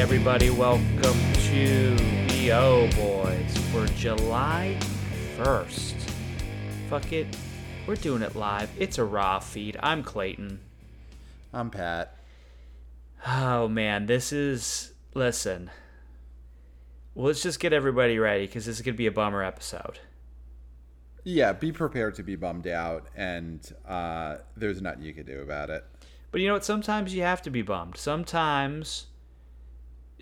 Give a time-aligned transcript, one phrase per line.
[0.00, 0.48] everybody.
[0.48, 1.94] Welcome to
[2.28, 4.78] BO Boys for July
[5.36, 5.92] 1st.
[6.88, 7.36] Fuck it.
[7.86, 8.70] We're doing it live.
[8.78, 9.76] It's a raw feed.
[9.82, 10.58] I'm Clayton.
[11.52, 12.16] I'm Pat.
[13.26, 14.94] Oh man, this is.
[15.12, 15.70] Listen.
[17.14, 19.98] Well, let's just get everybody ready because this is going to be a bummer episode.
[21.24, 25.68] Yeah, be prepared to be bummed out, and uh, there's nothing you can do about
[25.68, 25.84] it.
[26.32, 26.64] But you know what?
[26.64, 27.98] Sometimes you have to be bummed.
[27.98, 29.08] Sometimes,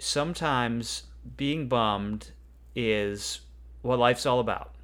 [0.00, 1.04] sometimes
[1.36, 2.32] being bummed
[2.74, 3.40] is
[3.82, 4.74] what life's all about.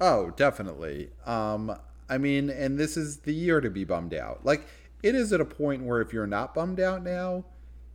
[0.00, 1.10] Oh, definitely.
[1.26, 1.76] Um,
[2.08, 4.44] I mean, and this is the year to be bummed out.
[4.44, 4.66] Like,
[5.02, 7.44] it is at a point where if you're not bummed out now,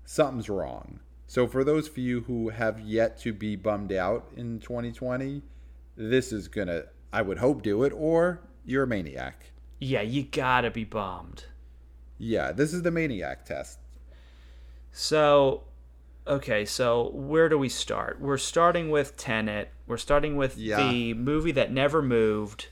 [0.06, 1.00] something's wrong.
[1.28, 5.42] So, for those of you who have yet to be bummed out in 2020,
[5.96, 9.52] this is gonna, I would hope, do it, or you're a maniac.
[9.80, 11.46] Yeah, you gotta be bummed.
[12.18, 13.80] Yeah, this is the maniac test.
[14.92, 15.64] So,
[16.28, 18.20] okay, so where do we start?
[18.22, 19.70] We're starting with Tenet.
[19.88, 20.90] We're starting with Yeah.
[20.90, 22.68] the movie that never moved,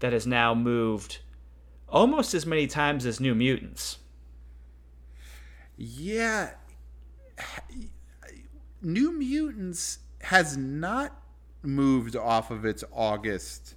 [0.00, 1.18] that has now moved
[1.88, 3.98] almost as many times as New Mutants.
[5.76, 6.50] Yeah.
[8.82, 11.20] New Mutants has not
[11.62, 13.74] moved off of its August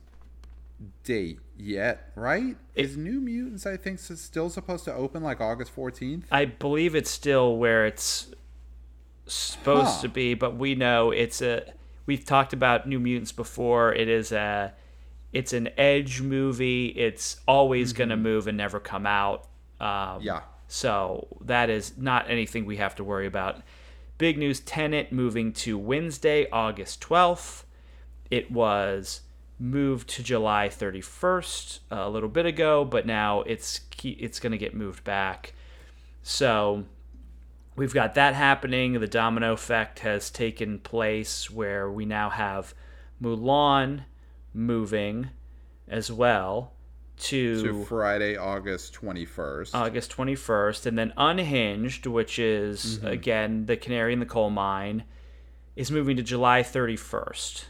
[1.03, 2.57] date yet, right?
[2.75, 6.23] Is New Mutants, I think, still supposed to open like August 14th?
[6.31, 8.33] I believe it's still where it's
[9.25, 10.01] supposed Huh.
[10.03, 11.73] to be, but we know it's a.
[12.05, 13.93] We've talked about New Mutants before.
[13.93, 14.73] It is a.
[15.31, 16.87] It's an Edge movie.
[16.87, 19.47] It's always going to move and never come out.
[19.79, 20.41] Um, Yeah.
[20.67, 23.61] So that is not anything we have to worry about.
[24.17, 27.65] Big news: Tenet moving to Wednesday, August twelfth.
[28.31, 29.21] It was
[29.59, 34.73] moved to July 31st a little bit ago, but now it's it's going to get
[34.75, 35.53] moved back.
[36.23, 36.85] So
[37.75, 38.93] we've got that happening.
[38.93, 42.73] The domino effect has taken place where we now have
[43.21, 44.05] Mulan
[44.53, 45.29] moving
[45.87, 46.73] as well
[47.17, 49.73] to To Friday, August 21st.
[49.73, 55.03] August 21st, and then Unhinged, which is again the canary in the coal mine,
[55.75, 57.65] is moving to July 31st.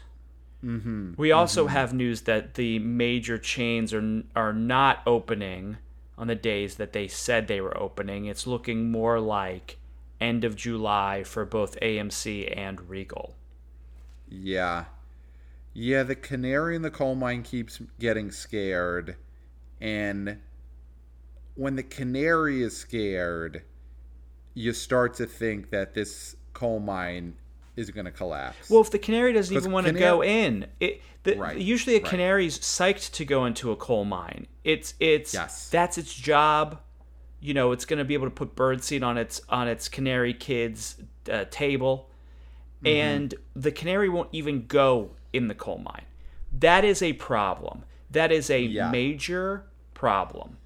[0.64, 1.12] Mm-hmm.
[1.16, 5.76] We also have news that the major chains are are not opening
[6.16, 8.24] on the days that they said they were opening.
[8.24, 9.76] It's looking more like
[10.20, 13.34] end of July for both AMC and Regal.
[14.28, 14.84] yeah.
[15.76, 19.16] Yeah, the canary in the coal mine keeps getting scared.
[19.80, 20.38] And
[21.56, 23.62] when the canary is scared,
[24.54, 27.34] you start to think that this coal mine
[27.74, 28.70] is going to collapse.
[28.70, 31.96] Well, if the canary doesn't even want to canary- go in, it the, Right, usually
[31.96, 32.08] a right.
[32.08, 34.46] canary's psyched to go into a coal mine.
[34.62, 35.70] It's it's Yes.
[35.70, 36.78] that's its job.
[37.44, 40.32] You know, it's going to be able to put birdseed on its on its canary
[40.34, 40.96] kid's
[41.30, 42.08] uh, table,
[42.82, 42.86] Mm-hmm.
[42.86, 46.04] and the canary won't even go in the coal mine.
[46.60, 47.84] That is a problem.
[48.10, 48.90] That is a Yeah.
[48.90, 50.56] major problem.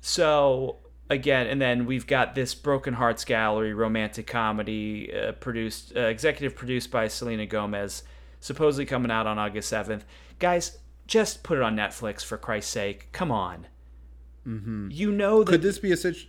[0.00, 0.76] So
[1.08, 6.56] again, and then we've got this Broken Hearts Gallery romantic comedy uh, produced, uh, executive
[6.56, 8.02] produced by Selena Gomez,
[8.40, 10.04] supposedly coming out on August seventh.
[10.38, 13.08] Guys, just put it on Netflix for Christ's sake.
[13.12, 13.66] Come on.
[14.46, 14.88] Mm-hmm.
[14.90, 16.28] You know that could this be a situ-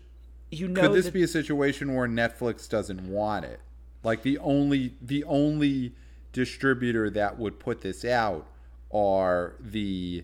[0.49, 3.59] you know could this that, be a situation where Netflix doesn't want it?
[4.03, 5.95] Like the only the only
[6.33, 8.47] distributor that would put this out
[8.91, 10.23] are the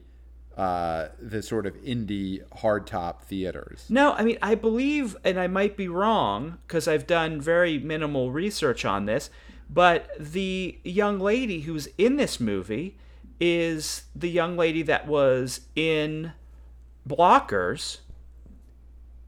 [0.57, 3.85] uh, the sort of indie hardtop theaters.
[3.89, 8.31] No, I mean, I believe, and I might be wrong because I've done very minimal
[8.31, 9.29] research on this,
[9.69, 12.97] but the young lady who's in this movie
[13.39, 16.33] is the young lady that was in
[17.07, 17.99] Blockers,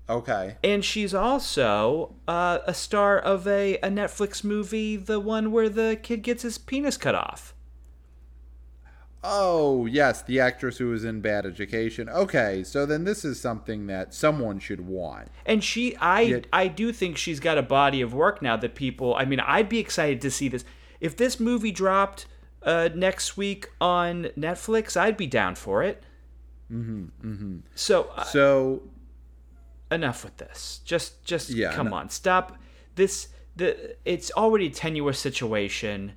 [0.10, 0.58] Okay.
[0.64, 5.98] and she's also uh, a star of a, a Netflix movie, the one where the
[6.02, 7.54] kid gets his penis cut off.
[9.22, 12.08] Oh yes, the actress who was in Bad Education.
[12.08, 15.28] Okay, so then this is something that someone should want.
[15.46, 16.40] And she, I, Yeah.
[16.54, 19.14] I do think she's got a body of work now that people.
[19.16, 20.64] I mean, I'd be excited to see this.
[21.02, 22.28] If this movie dropped
[22.64, 26.02] uh, next week on Netflix, I'd be down for it.
[26.72, 27.06] Mm-hmm.
[27.32, 27.58] mm-hmm.
[27.76, 28.84] So uh, So
[29.92, 30.82] enough with this.
[30.86, 32.58] Just, just Yeah, come no- on, stop
[32.96, 33.30] this.
[33.56, 36.14] The it's already a tenuous situation.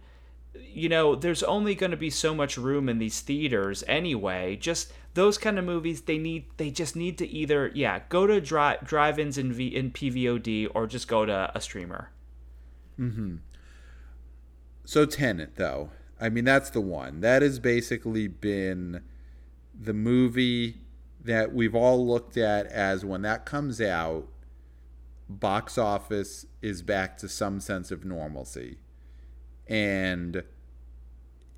[0.55, 4.57] You know, there's only going to be so much room in these theaters anyway.
[4.57, 8.41] Just those kind of movies, they need, they just need to either, yeah, go to
[8.41, 12.11] dri- drive-ins in v- in PVOD or just go to a streamer.
[13.01, 13.37] Mm-hmm.
[14.85, 15.91] So Tenet, though,
[16.21, 19.03] I mean that's the one that has basically been
[19.83, 20.77] the movie
[21.25, 24.29] that we've all looked at as when that comes out.
[25.29, 28.77] box office is back to some sense of normalcy.
[29.67, 30.43] And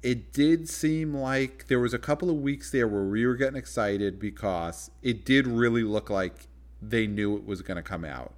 [0.02, 3.56] it did seem like there was a couple of weeks there where we were getting
[3.56, 6.46] excited because it did really look like
[6.80, 8.34] they knew it was going to come out.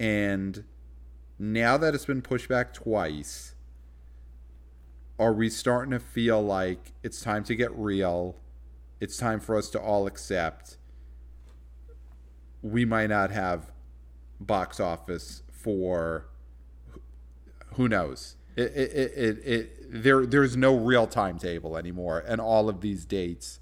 [0.00, 0.64] And
[1.38, 3.54] now that it's been pushed back twice,
[5.18, 8.36] are we starting to feel like it's time to get real?
[9.04, 10.78] It's time for us to all accept
[12.62, 13.70] we might not have
[14.40, 16.26] box office for
[17.74, 18.36] who knows.
[18.56, 23.60] It, it, it, it, there there's no real timetable anymore, and all of these dates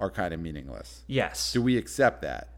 [0.00, 1.04] are kind of meaningless.
[1.06, 1.52] Yes.
[1.52, 2.48] Do we accept that?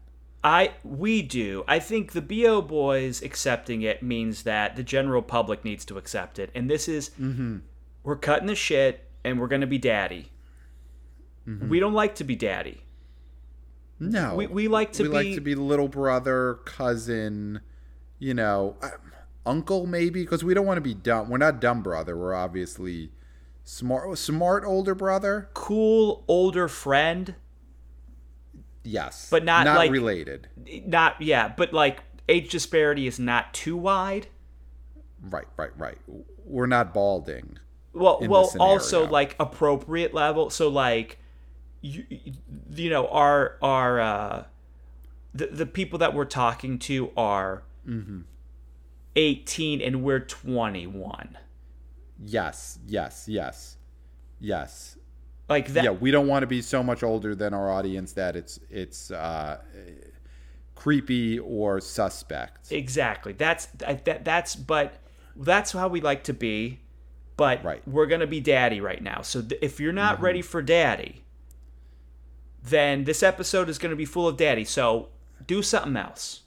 [0.43, 1.63] I we do.
[1.67, 6.39] I think the BO boys accepting it means that the general public needs to accept
[6.39, 6.49] it.
[6.55, 7.57] And this is mm-hmm.
[8.01, 10.31] we're cutting the shit and we're gonna be daddy.
[11.45, 12.81] We don't like to be daddy.
[13.99, 17.61] No, We- we like to we be- like to be little brother, cousin,
[18.19, 18.89] you know, uh,
[19.45, 21.29] uncle maybe because we don't want to be dumb.
[21.29, 22.17] We're not dumb brother.
[22.17, 23.11] We're obviously
[23.63, 25.49] smart, smart older brother.
[25.53, 27.35] Cool older friend.
[28.85, 30.47] Yes, But not, not like- related.
[30.85, 34.27] Not yeah, but like age disparity is not too wide.
[35.21, 35.97] Right, right, right.
[36.45, 37.59] We're not balding.
[37.93, 40.49] Well, well, also like appropriate level.
[40.49, 41.19] So like,
[41.83, 42.05] you,
[42.71, 44.43] you know, our our uh,
[45.35, 48.21] the the people that we're talking to are Mm-hmm.
[49.15, 51.37] eighteen and we're twenty one.
[52.25, 53.77] Yes, yes, yes,
[54.39, 54.97] yes.
[55.49, 55.83] Like that.
[55.83, 59.11] yeah, we don't want to be so much older than our audience that it's it's
[59.11, 59.59] uh,
[60.75, 62.71] creepy or suspect.
[62.71, 63.33] Exactly.
[63.33, 64.95] That's that that's but
[65.35, 66.79] that's how we like to be.
[67.35, 67.85] But Right.
[67.87, 69.21] we're gonna be daddy right now.
[69.23, 71.23] So th- if you're not ready for daddy,
[72.63, 74.63] then this episode is gonna be full of daddy.
[74.63, 75.09] So
[75.45, 76.41] do something else.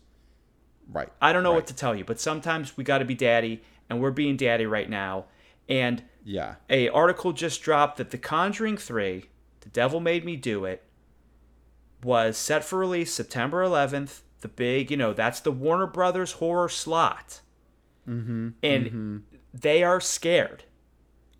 [0.89, 1.09] Right.
[1.21, 1.57] I don't know right.
[1.57, 4.67] what to tell you, but sometimes we got to be daddy, and we're being daddy
[4.67, 5.25] right now.
[5.69, 6.57] And Yeah.
[6.71, 9.25] a article just dropped that The Conjuring 3,
[9.61, 10.85] The Devil Made Me Do It,
[12.05, 14.23] was set for release September 11th.
[14.43, 17.41] The big, you know, that's the Warner Brothers horror slot.
[18.09, 20.65] Mm-hmm, and they are scared.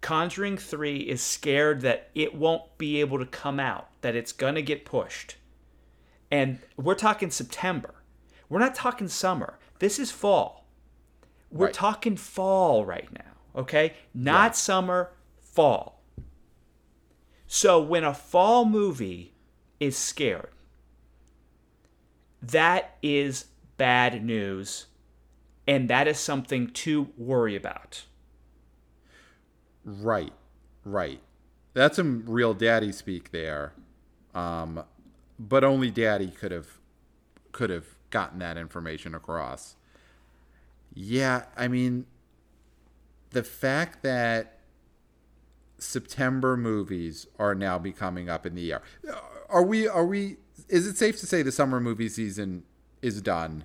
[0.01, 4.55] Conjuring 3 is scared that it won't be able to come out, that it's going
[4.55, 5.37] to get pushed.
[6.31, 7.95] And we're talking September.
[8.49, 9.59] We're not talking summer.
[9.79, 10.67] This is fall.
[11.51, 11.75] We're Right.
[11.75, 13.95] talking fall right now, okay?
[14.13, 16.03] Not summer, fall.
[17.47, 19.35] So when a fall movie
[19.79, 20.51] is scared,
[22.43, 23.47] that is
[23.77, 24.87] bad news,
[25.67, 28.05] and that is something to worry about.
[29.87, 30.33] Right.
[30.85, 31.21] Right.
[31.73, 33.73] That's some real daddy speak there.
[34.35, 34.85] Um,
[35.39, 36.67] but only daddy could have
[37.53, 39.77] could have gotten that information across.
[40.93, 42.07] Yeah, I mean
[43.31, 44.59] the fact that
[45.79, 48.83] September movies are now becoming up in the air.
[49.49, 52.65] Are we are we is it safe to say the summer movie season
[53.03, 53.65] is done?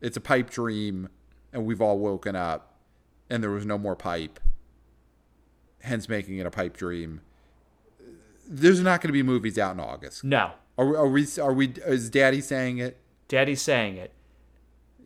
[0.00, 1.08] It's a pipe dream
[1.52, 2.74] and we've all woken up
[3.30, 4.40] and there was no more pipe
[5.86, 7.20] hence making it a pipe dream.
[8.48, 10.22] There's not going to be movies out in August.
[10.24, 11.26] No, Are, we- are we?
[11.40, 11.68] Are we?
[11.86, 12.98] Is Daddy saying it?
[13.28, 14.12] Daddy's saying it.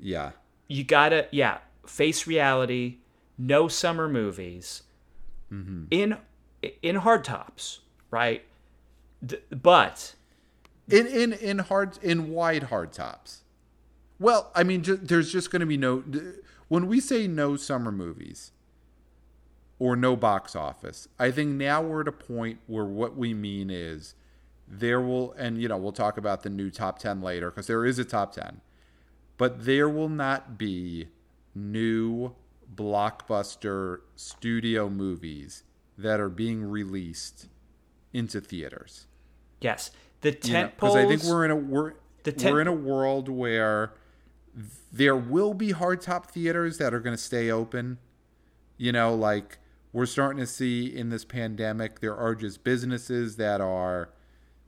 [0.00, 0.32] Yeah.
[0.68, 2.98] You gotta, yeah, face reality.
[3.38, 4.82] No summer movies.
[5.52, 5.84] Mm-hmm.
[5.90, 6.16] In
[6.82, 8.44] in hard tops, right?
[9.24, 10.14] D- but
[10.88, 13.42] In in in hard in wide hard tops.
[14.18, 16.04] Well, I mean, ju- there's just going to be no.
[16.68, 18.52] When we say no summer movies
[19.80, 23.68] or no box office, I think now we're at a point where what we mean
[23.70, 24.14] is
[24.68, 27.84] there will, and you know, we'll talk about the new top ten later because there
[27.84, 28.60] is a top ten,
[29.38, 31.08] but there will not be
[31.54, 32.32] new
[32.72, 35.64] blockbuster studio movies
[35.98, 37.48] that are being released
[38.12, 39.06] into theaters.
[39.60, 41.04] yes, the tent Because poles.
[41.04, 41.94] I think we're in a we're
[42.24, 43.92] The tent- we're in a world where
[44.92, 47.98] there will be hardtop theaters that are going to stay open.
[48.76, 49.58] You know, like
[49.92, 54.10] we're starting to see in this pandemic, there are just businesses that are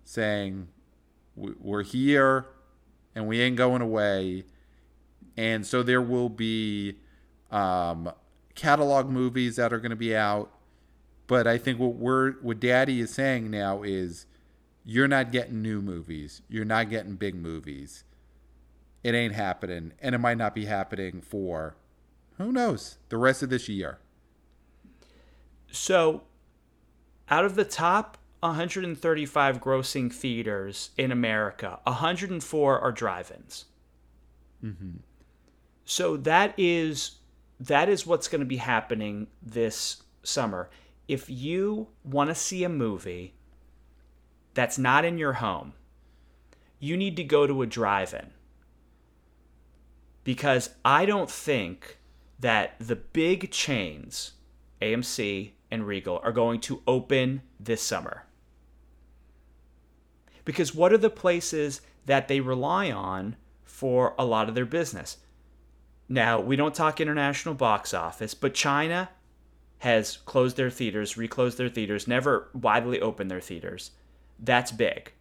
[0.05, 0.69] saying
[1.37, 2.47] "We- we're here
[3.15, 4.45] and we ain't going away,
[5.37, 6.99] and so there will be
[7.51, 8.11] um,
[8.55, 10.51] catalog movies that are going to be out.
[11.27, 14.27] But I think what we're what Daddy is saying now is
[14.85, 16.43] you're not getting new movies.
[16.49, 18.05] You're not getting big movies.
[19.03, 19.93] It ain't happening.
[20.01, 21.77] And it might not be happening for,
[22.39, 23.99] who knows, the rest of this year.
[25.73, 26.23] So,
[27.29, 33.65] out of the top 135 grossing theaters in America, 104 are drive-ins.
[34.65, 34.99] Mm-hmm.
[35.85, 37.19] So that is
[37.61, 40.69] that is what's going to be happening this summer.
[41.07, 43.35] If you want to see a movie
[44.55, 45.75] that's not in your home,
[46.81, 48.31] you need to go to a drive-in.
[50.25, 51.99] Because I don't think
[52.41, 54.33] that the big chains,
[54.81, 58.27] AMC and Regal, are going to open this summer.
[60.45, 65.19] Because what are the places that they rely on for a lot of their business?
[66.09, 69.09] Now, we don't talk international box office, but China
[69.79, 73.93] has closed their theaters, reclosed their theaters, never widely opened their theaters.
[74.39, 75.13] That's big.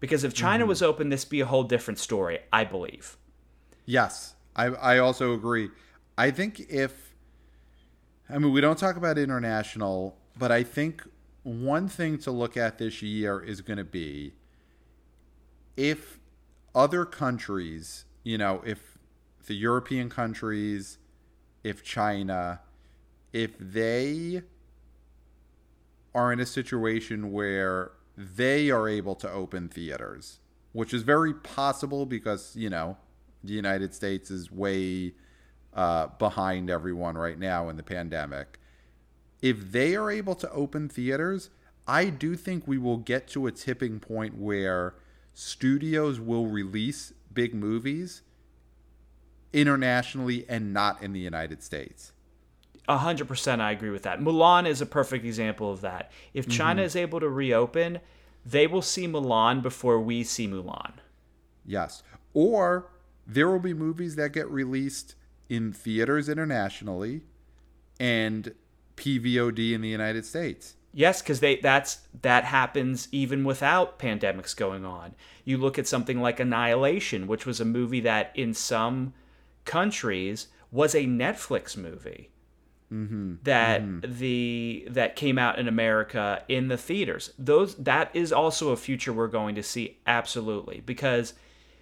[0.00, 0.70] Because if China mm-hmm.
[0.70, 3.16] was open, this be a whole different story, I believe.
[3.84, 5.70] Yes, I, I also agree.
[6.18, 7.05] I think if,
[8.28, 11.02] I mean, we don't talk about international, but I think
[11.44, 14.32] one thing to look at this year is going to be
[15.76, 16.18] if
[16.74, 18.98] other countries, you know, if
[19.46, 20.98] the European countries,
[21.62, 22.60] if China,
[23.32, 24.42] if they
[26.14, 30.40] are in a situation where they are able to open theaters,
[30.72, 32.96] which is very possible because, you know,
[33.44, 35.12] the United States is way
[35.76, 38.58] uh, behind everyone right now in the pandemic.
[39.42, 41.50] If they are able to open theaters,
[41.86, 44.94] I do think we will get to a tipping point where
[45.34, 48.22] studios will release big movies
[49.52, 52.12] internationally and not in the United States.
[52.88, 54.20] A hundred percent, I agree with that.
[54.20, 56.10] Mulan is a perfect example of that.
[56.32, 56.86] If China mm-hmm.
[56.86, 58.00] is able to reopen,
[58.44, 60.94] they will see Mulan before we see Mulan.
[61.64, 62.02] Yes,
[62.32, 62.88] or
[63.26, 65.16] there will be movies that get released
[65.48, 67.22] in theaters internationally
[67.98, 68.54] and
[68.96, 70.74] PVOD in the United States.
[70.92, 75.14] Yes, because they that's that happens even without pandemics going on.
[75.44, 79.12] You look at something like Annihilation, which was a movie that in some
[79.66, 82.30] countries was a Netflix movie.
[82.90, 83.34] Mm-hmm.
[83.42, 84.18] That mm-hmm.
[84.18, 87.32] the that came out in America in the theaters.
[87.38, 91.34] Those that is also a future we're going to see absolutely because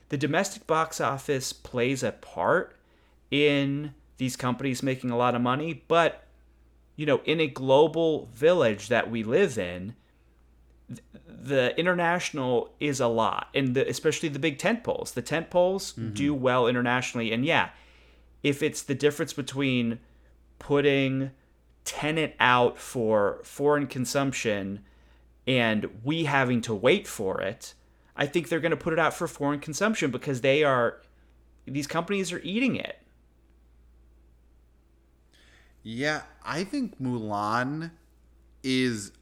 [0.09, 2.77] the domestic box office plays a part
[3.31, 6.25] in these companies making a lot of money, but
[6.97, 9.95] you know, in a global village that we live in,
[11.27, 15.13] the international is a lot, and the, especially the big tent poles.
[15.13, 16.15] The tent poles mm-hmm.
[16.15, 17.71] do well internationally, and yeah,
[18.43, 19.99] if it's the difference between
[20.59, 21.33] putting
[21.85, 24.81] Tenet out for foreign consumption
[25.47, 27.75] and we having to wait for it,
[28.17, 31.03] I think they're going to put it out for foreign consumption because they are
[31.67, 33.01] these companies are eating it.
[35.85, 37.91] Yeah, I think Mulan
[38.63, 39.13] is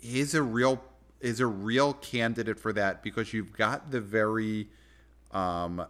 [0.00, 0.82] is a real
[1.20, 4.68] is a real candidate for that because you've got the very
[5.32, 5.84] um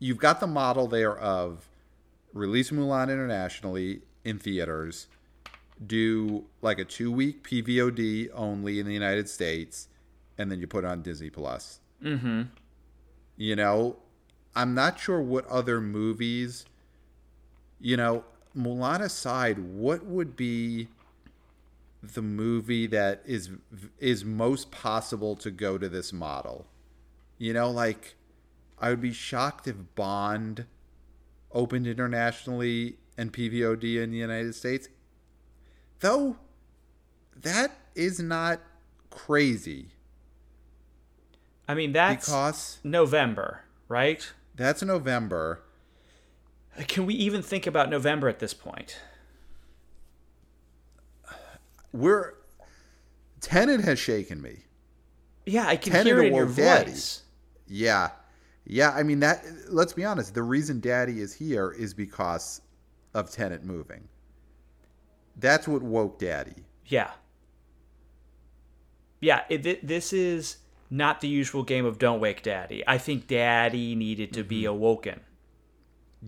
[0.00, 1.68] you've got the model there of
[2.32, 5.06] release Mulan internationally in theaters,
[5.86, 9.86] do like a 2 week PVOD only in the United States
[10.36, 11.78] and then you put on Disney Plus.
[12.02, 12.48] Mhm.
[13.36, 13.98] You know,
[14.56, 16.66] I'm not sure what other movies
[17.78, 18.24] you know,
[18.56, 20.88] Mulan aside, what would be
[22.02, 23.50] the movie that is
[23.98, 26.66] is most possible to go to this model?
[27.38, 28.16] You know, like
[28.78, 30.66] I would be shocked if Bond
[31.52, 34.88] opened internationally and PVOD in the United States.
[36.00, 36.36] Though
[37.34, 38.60] that is not
[39.10, 39.88] crazy.
[41.68, 44.32] I mean, that's because November, right?
[44.54, 45.62] That's November.
[46.88, 48.98] Can we even think about November at this point?
[51.92, 52.34] We're
[53.40, 54.64] Tenet has shaken me.
[55.46, 56.90] Yeah, I can Tenet hear it in your Daddy.
[56.90, 57.22] voice.
[57.66, 58.10] Yeah,
[58.66, 58.90] yeah.
[58.90, 59.44] I mean that.
[59.68, 60.34] Let's be honest.
[60.34, 62.60] The reason Daddy is here is because
[63.14, 64.08] of Tenet moving.
[65.38, 66.64] That's what woke Daddy.
[66.86, 67.10] Yeah.
[69.20, 69.44] Yeah.
[69.48, 70.58] It, this is
[70.90, 72.82] not the usual game of don't wake Daddy.
[72.86, 74.48] I think Daddy needed to mm-hmm.
[74.48, 75.20] be awoken.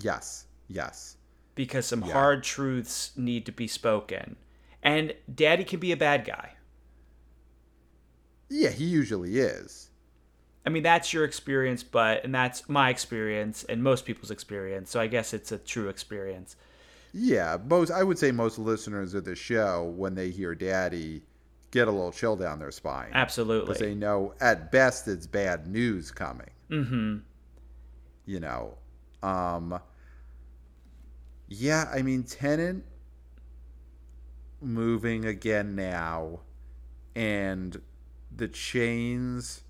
[0.00, 0.46] Yes.
[0.68, 1.16] Yes.
[1.54, 2.12] Because some yeah.
[2.12, 4.36] hard truths need to be spoken.
[4.82, 6.52] And daddy can be a bad guy.
[8.48, 9.90] Yeah, he usually is.
[10.64, 14.90] I mean, that's your experience, but, and that's my experience and most people's experience.
[14.90, 16.56] So I guess it's a true experience.
[17.12, 21.22] Yeah, most, I would say most listeners of the show, when they hear daddy,
[21.70, 23.10] get a little chill down their spine.
[23.12, 23.66] Absolutely.
[23.66, 26.50] Because they know at best it's bad news coming.
[26.70, 27.16] Mm hmm.
[28.26, 28.76] You know,
[29.22, 29.80] um,
[31.48, 32.82] yeah, I mean, Tenet
[34.60, 36.40] moving again now,
[37.14, 37.80] and
[38.34, 39.62] the chains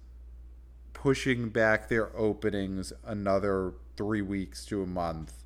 [0.92, 5.44] pushing back their openings another three weeks to a month,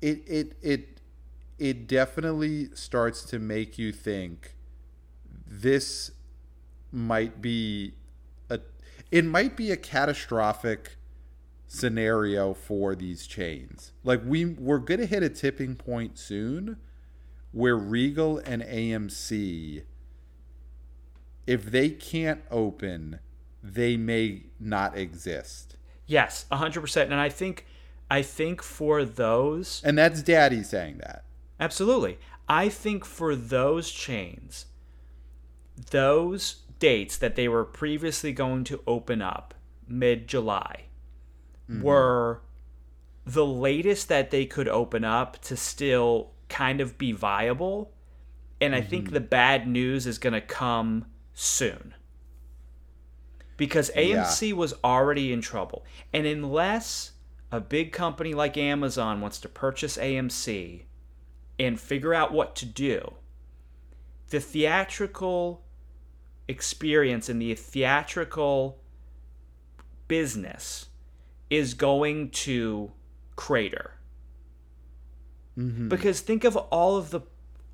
[0.00, 1.00] it it it
[1.58, 4.56] it definitely starts to make you think
[5.46, 6.12] this
[6.90, 7.94] might be
[8.50, 8.60] a
[9.10, 10.96] it might be a catastrophic
[11.72, 13.92] scenario for these chains.
[14.04, 16.76] Like we we're going to hit a tipping point soon
[17.50, 19.84] where Regal and AMC
[21.46, 23.18] if they can't open,
[23.62, 25.76] they may not exist.
[26.06, 27.02] Yes, 100%.
[27.04, 27.66] And I think
[28.10, 31.24] I think for those And that's daddy saying that.
[31.58, 32.18] Absolutely.
[32.48, 34.66] I think for those chains,
[35.90, 39.54] those dates that they were previously going to open up
[39.88, 40.84] mid July
[41.70, 41.82] mm-hmm.
[41.82, 42.42] were
[43.24, 47.92] the latest that they could open up to still kind of be viable.
[48.60, 48.90] And I mm-hmm.
[48.90, 51.94] think the bad news is going to come soon.
[53.56, 54.54] Because AMC yeah.
[54.54, 55.84] was already in trouble.
[56.12, 57.12] And unless
[57.50, 60.82] a big company like Amazon wants to purchase AMC
[61.58, 63.14] and figure out what to do,
[64.30, 65.62] the theatrical
[66.48, 68.78] experience and the theatrical
[70.08, 70.86] business
[71.52, 72.90] is going to
[73.36, 73.92] crater.
[75.58, 75.88] Mm-hmm.
[75.88, 77.20] Because think of all of the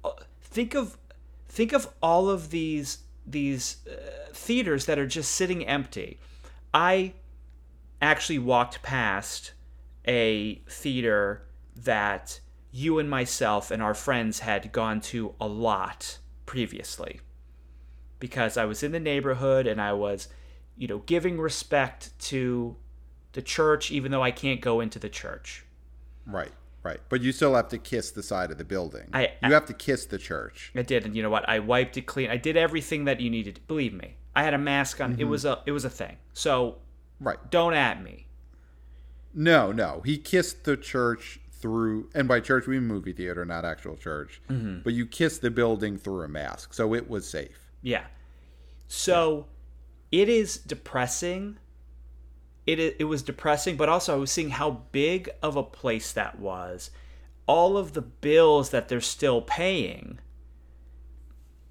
[0.04, 0.98] uh, think of
[1.48, 6.18] think of all of these these uh, theaters that are just sitting empty.
[6.74, 7.12] I
[8.02, 9.52] actually walked past
[10.04, 11.44] a theater
[11.76, 12.40] that
[12.72, 17.20] you and myself and our friends had gone to a lot previously
[18.18, 20.26] because I was in the neighborhood and I was,
[20.76, 22.76] you know, giving respect to
[23.38, 25.64] the church even though I can't go into the church.
[26.26, 26.50] Right.
[26.82, 29.08] Right, but you still have to kiss the side of the building.
[29.12, 30.72] I, you have to kiss the church.
[30.74, 31.46] I did, and you know what?
[31.48, 32.30] I wiped it clean.
[32.30, 33.60] I did everything that you needed.
[33.66, 35.12] Believe me, I had a mask on.
[35.12, 35.20] Mm-hmm.
[35.20, 36.16] It was a it was a thing.
[36.32, 36.76] So,
[37.20, 38.26] right, don't at me.
[39.34, 43.64] No, no, he kissed the church through, and by church we mean movie theater, not
[43.64, 44.40] actual church.
[44.48, 44.82] Mm-hmm.
[44.82, 47.70] But you kissed the building through a mask, so it was safe.
[47.82, 48.04] Yeah.
[48.86, 49.46] So,
[50.10, 50.22] yeah.
[50.22, 51.58] it is depressing
[52.68, 56.38] it it was depressing, but also I was seeing how big of a place that
[56.38, 56.90] was.
[57.46, 60.20] All of the bills that they're still paying.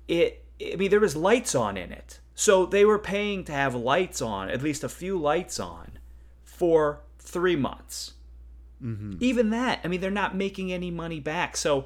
[0.08, 2.20] It I mean there was lights on in it.
[2.34, 5.98] So they were paying to have lights on, at least a few lights on
[6.44, 8.14] for 3 months.
[8.84, 9.18] Mm-hmm.
[9.20, 11.58] Even that, I mean they're not making any money back.
[11.58, 11.86] So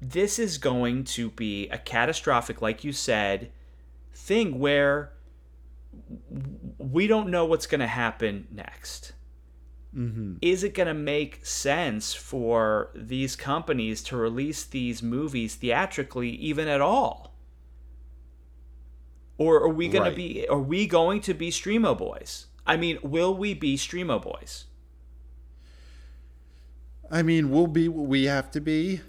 [0.00, 3.50] this is going to be a catastrophic like you said
[4.14, 5.12] thing where
[6.92, 9.12] we don't know what's going to happen next.
[9.94, 10.34] Mm-hmm.
[10.42, 16.68] Is it going to make sense for these companies to release these movies theatrically, even
[16.68, 17.34] at all?
[19.38, 20.10] Or are we going right.
[20.10, 20.46] to be?
[20.48, 22.46] Are we going to be streamo boys?
[22.66, 24.64] I mean, will we be streamo boys?
[27.10, 29.00] I mean, we'll be what we have to be.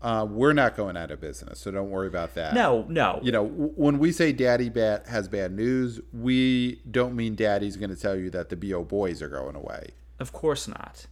[0.00, 2.54] Uh, we're not going out of business, so don't worry about that.
[2.54, 3.18] No, no.
[3.20, 7.76] You know, w- when we say Daddy Bat has bad news, we don't mean Daddy's
[7.76, 9.88] going to tell you that the BO boys are going away.
[10.20, 11.06] Of course not.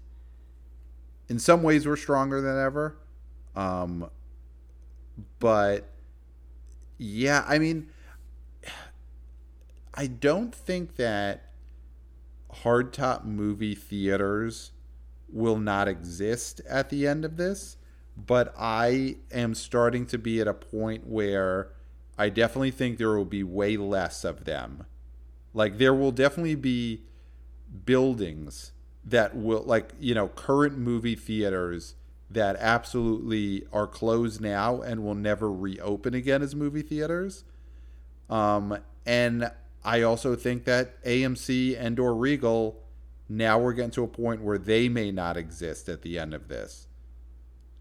[1.29, 2.97] In some ways, we're stronger than ever.
[3.57, 4.09] Um,
[5.41, 5.89] but
[6.99, 7.89] yeah, I mean,
[9.95, 11.51] I don't think that
[12.63, 14.71] hardtop movie theaters
[15.29, 17.77] will not exist at the end of this
[18.17, 21.73] but I am starting to be at a point where
[22.19, 24.87] I definitely think there will be way less of them.
[25.53, 27.03] Like there will definitely be
[27.85, 28.73] buildings
[29.05, 31.95] that will like, you know, current movie theaters
[32.31, 37.45] that absolutely are closed now and will never reopen again as movie theaters.
[38.31, 39.51] Um and
[39.85, 42.83] I also think that AMC and or Regal
[43.29, 46.49] now we're getting to a point where they may not exist at the end of
[46.49, 46.89] this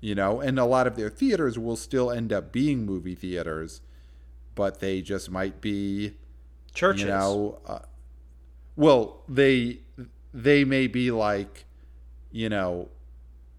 [0.06, 3.82] you know, and a lot of their theaters will still end up being movie theaters,
[4.54, 6.14] but they just might be
[6.76, 7.02] churches.
[7.02, 7.80] You know, uh,
[8.76, 9.80] well, they
[10.32, 11.66] they may be like,
[12.32, 12.90] you know,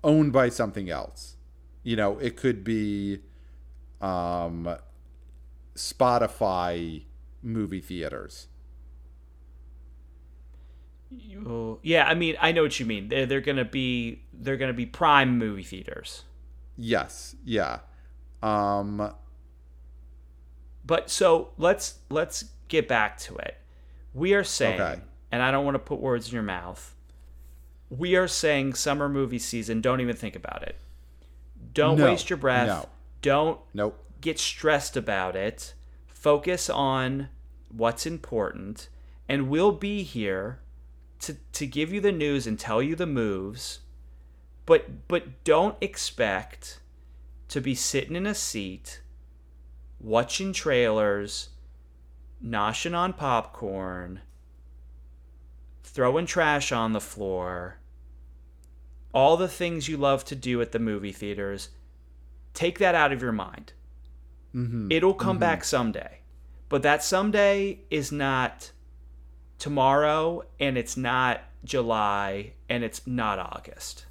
[0.04, 1.34] owned by something else.
[1.82, 3.18] You know, it could be
[4.00, 4.76] um,
[5.74, 7.02] Spotify
[7.42, 8.46] movie theaters.
[11.82, 13.08] yeah, I mean, I know what you mean.
[13.08, 16.22] They're, they're gonna be they're gonna be prime movie theaters.
[16.76, 17.36] Yes.
[17.44, 17.80] Yeah.
[18.42, 19.12] Um
[20.84, 23.56] but so let's let's get back to it.
[24.14, 25.00] We are saying okay.
[25.32, 26.94] and I don't want to put words in your mouth.
[27.88, 30.76] We are saying summer movie season, don't even think about it.
[31.72, 32.68] Don't no, waste your breath.
[32.68, 32.88] No.
[33.22, 33.98] Don't nope.
[34.20, 35.74] get stressed about it.
[36.06, 37.28] Focus on
[37.68, 38.88] what's important
[39.28, 40.60] and we'll be here
[41.20, 43.80] to to give you the news and tell you the moves,
[44.66, 46.80] but but don't expect
[47.48, 49.00] to be sitting in a seat
[50.00, 51.50] watching trailers,
[52.44, 54.20] noshing on popcorn,
[55.82, 57.78] throwing trash on the floor,
[59.14, 61.70] all the things you love to do at the movie theaters.
[62.52, 63.72] Take that out of your mind.
[64.54, 64.90] Mm-hmm.
[64.90, 66.20] It'll come back someday.
[66.68, 68.72] But that someday is not
[69.58, 74.06] tomorrow and it's not July and it's not August.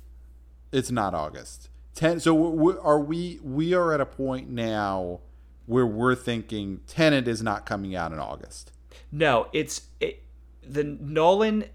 [0.75, 1.69] It's not August.
[1.93, 2.19] Ten.
[2.19, 3.39] So we are we?
[3.41, 5.21] We are at a point now
[5.65, 8.71] where we're thinking Tenet is not coming out in August.
[9.11, 10.23] No, it's it,
[10.61, 11.65] the Nolan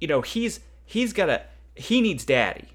[0.00, 1.42] you know, he's he's got a
[1.76, 2.68] he needs daddy.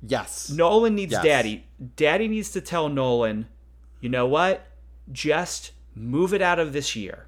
[0.00, 0.48] Yes.
[0.48, 1.24] Nolan needs Yes.
[1.24, 1.64] daddy.
[1.96, 3.48] Daddy needs to tell Nolan,
[4.00, 4.64] you know what?
[5.10, 7.26] Just move it out of this year.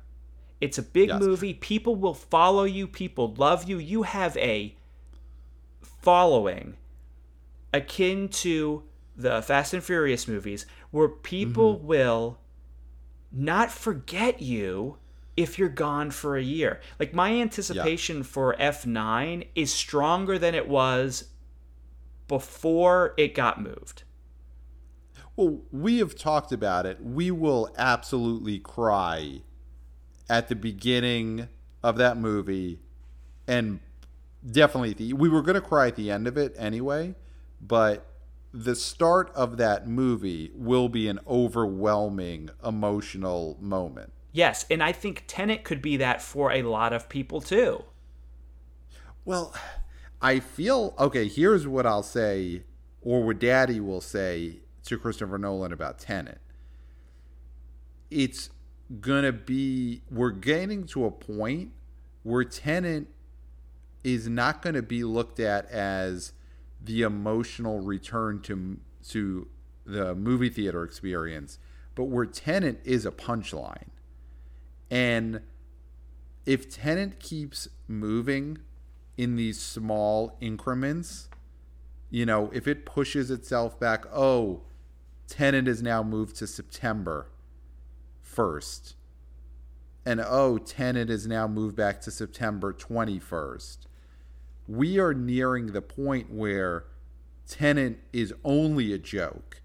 [0.61, 1.21] It's a big Yes.
[1.21, 1.53] movie.
[1.53, 2.87] People will follow you.
[2.87, 3.79] People love you.
[3.79, 4.77] You have a
[6.03, 6.77] following
[7.73, 8.83] akin to
[9.17, 11.87] the Fast and Furious movies where people Mm-hmm.
[11.87, 12.39] will
[13.33, 14.97] not forget you
[15.37, 16.81] if you're gone for a year.
[16.99, 21.25] Like my anticipation for F9 is stronger than it was
[22.29, 24.03] before it got moved.
[25.37, 26.99] Well, we have talked about it.
[27.03, 29.43] We will absolutely cry
[30.29, 31.49] at the beginning
[31.83, 32.81] of that movie,
[33.47, 33.81] and
[34.49, 37.15] definitely the, we were going to cry at the end of it anyway.
[37.61, 38.07] But
[38.53, 44.13] the start of that movie will be an overwhelming emotional moment.
[44.33, 47.85] Yes, and I think Tenet could be that for a lot of people too.
[49.25, 49.55] Well,
[50.23, 51.29] I feel okay.
[51.29, 52.63] Here's what I'll say,
[53.03, 56.41] or what Daddy will say to Christopher Nolan about Tenet.
[58.11, 58.51] It's
[59.01, 60.03] gonna be.
[60.11, 61.73] We're getting to a point
[62.23, 63.09] where Tenet
[64.03, 66.33] is not going to be looked at as
[66.83, 69.49] the emotional return to to
[69.85, 71.59] the movie theater experience,
[71.95, 73.89] but where Tenet is a punchline.
[74.91, 75.41] And
[76.47, 78.59] if Tenet keeps moving
[79.17, 81.29] in these small increments,
[82.11, 84.63] you know, if it pushes itself back, oh,
[85.29, 87.29] Tenet is now moved to September
[88.25, 88.95] 1st.
[90.05, 93.79] And oh, Tenet is now moved back to September 21st.
[94.71, 96.85] We are nearing the point where
[97.49, 99.63] Tenet is only a joke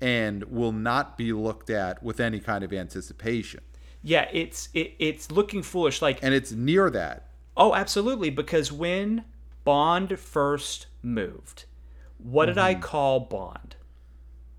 [0.00, 3.60] and will not be looked at with any kind of anticipation.
[4.02, 6.00] Yeah, it's it, it's looking foolish.
[6.00, 7.28] Like And it's near that.
[7.58, 8.30] Oh, absolutely.
[8.30, 9.24] Because when
[9.64, 11.66] Bond first moved,
[12.16, 12.82] what did I mm-hmm.
[12.82, 13.76] call Bond?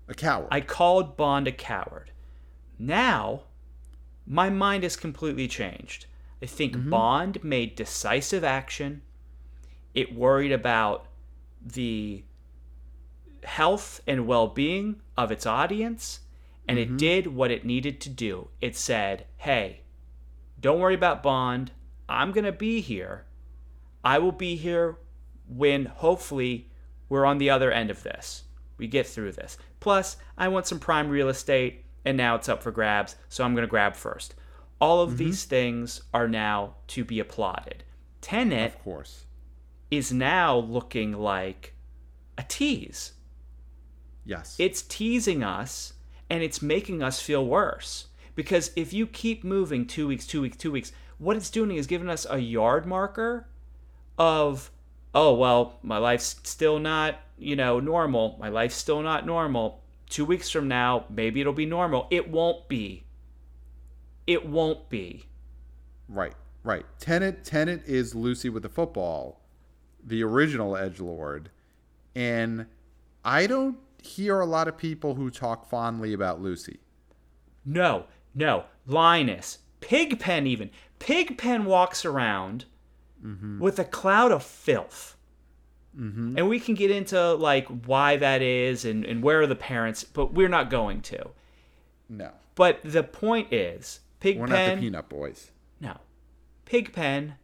[0.06, 0.48] A coward.
[0.52, 2.12] I called Bond a coward.
[2.78, 3.42] Now,
[4.24, 6.06] my mind has completely changed.
[6.40, 6.90] I think mm-hmm.
[6.90, 9.02] Bond made decisive action.
[9.94, 11.06] It worried about
[11.64, 12.24] the
[13.44, 16.20] health and well being of its audience,
[16.66, 16.96] and it mm-hmm.
[16.96, 18.48] did what it needed to do.
[18.60, 19.80] It said, hey,
[20.60, 21.72] don't worry about Bond.
[22.08, 23.24] I'm going to be here.
[24.02, 24.98] I will be here
[25.48, 26.70] when hopefully
[27.08, 28.44] we're on the other end of this.
[28.76, 29.56] We get through this.
[29.80, 33.54] Plus, I want some prime real estate, and now it's up for grabs, so I'm
[33.54, 34.34] going to grab first.
[34.80, 35.18] All of mm-hmm.
[35.18, 37.84] these things are now to be applauded.
[38.20, 39.26] Tenet of course.
[39.94, 41.74] Is now looking like
[42.36, 43.12] a tease.
[44.24, 44.56] Yes.
[44.58, 45.92] It's teasing us
[46.28, 48.08] and it's making us feel worse.
[48.34, 51.86] Because if you keep moving two weeks, two weeks, two weeks, what it's doing is
[51.86, 53.46] giving us a yard marker
[54.18, 54.70] of,
[55.14, 58.36] oh, well, my life's still not, you know, normal.
[58.40, 59.80] My life's still not normal.
[60.10, 62.08] Two weeks from now, maybe it'll be normal.
[62.10, 63.04] It won't be.
[64.26, 65.26] It won't be.
[66.08, 66.84] Right, right.
[66.98, 69.40] Tenet, Tenet is Lucy with the football,
[70.04, 71.50] the original Edge Lord,
[72.14, 72.66] and
[73.24, 76.78] I don't hear a lot of people who talk fondly about Lucy.
[77.64, 78.64] No, no.
[78.86, 80.70] Linus, Pigpen, even.
[80.98, 82.66] Pigpen walks around
[83.24, 83.58] mm-hmm.
[83.58, 85.16] with a cloud of filth.
[85.98, 86.36] Mm-hmm.
[86.36, 90.04] And we can get into like why that is and, and where are the parents,
[90.04, 91.30] but we're not going to.
[92.08, 94.40] No, But the point is, Pigpen.
[94.40, 95.52] we're not the Peanut Boys.
[95.80, 95.96] no,
[96.66, 97.34] Pigpen,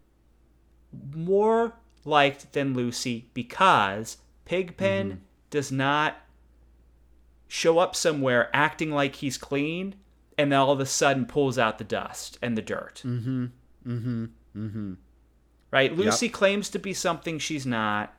[1.15, 6.17] more liked than Lucy because Pigpen does not
[7.49, 9.95] show up somewhere acting like he's clean
[10.39, 13.03] and then all of a sudden pulls out the dust and the dirt.
[13.05, 13.47] Mm-hmm.
[13.87, 14.25] Mm-hmm.
[14.57, 14.93] Mm-hmm.
[15.71, 15.97] Right?
[15.97, 18.15] Lucy claims to be something she's not.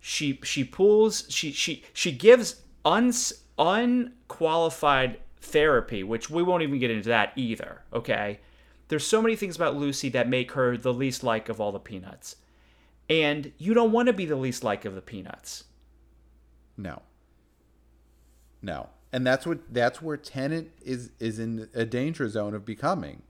[0.00, 6.90] She she pulls she she she gives uns, unqualified therapy, which we won't even get
[6.90, 8.40] into that either, okay?
[8.88, 11.80] there's so many things about Lucy that make her the least like of all the
[11.80, 12.36] Peanuts.
[13.08, 15.64] And you don't want to be the least like of the Peanuts.
[16.76, 17.02] No.
[18.62, 18.88] No.
[19.12, 23.22] And that's what that's where Tenet is is in a danger zone of becoming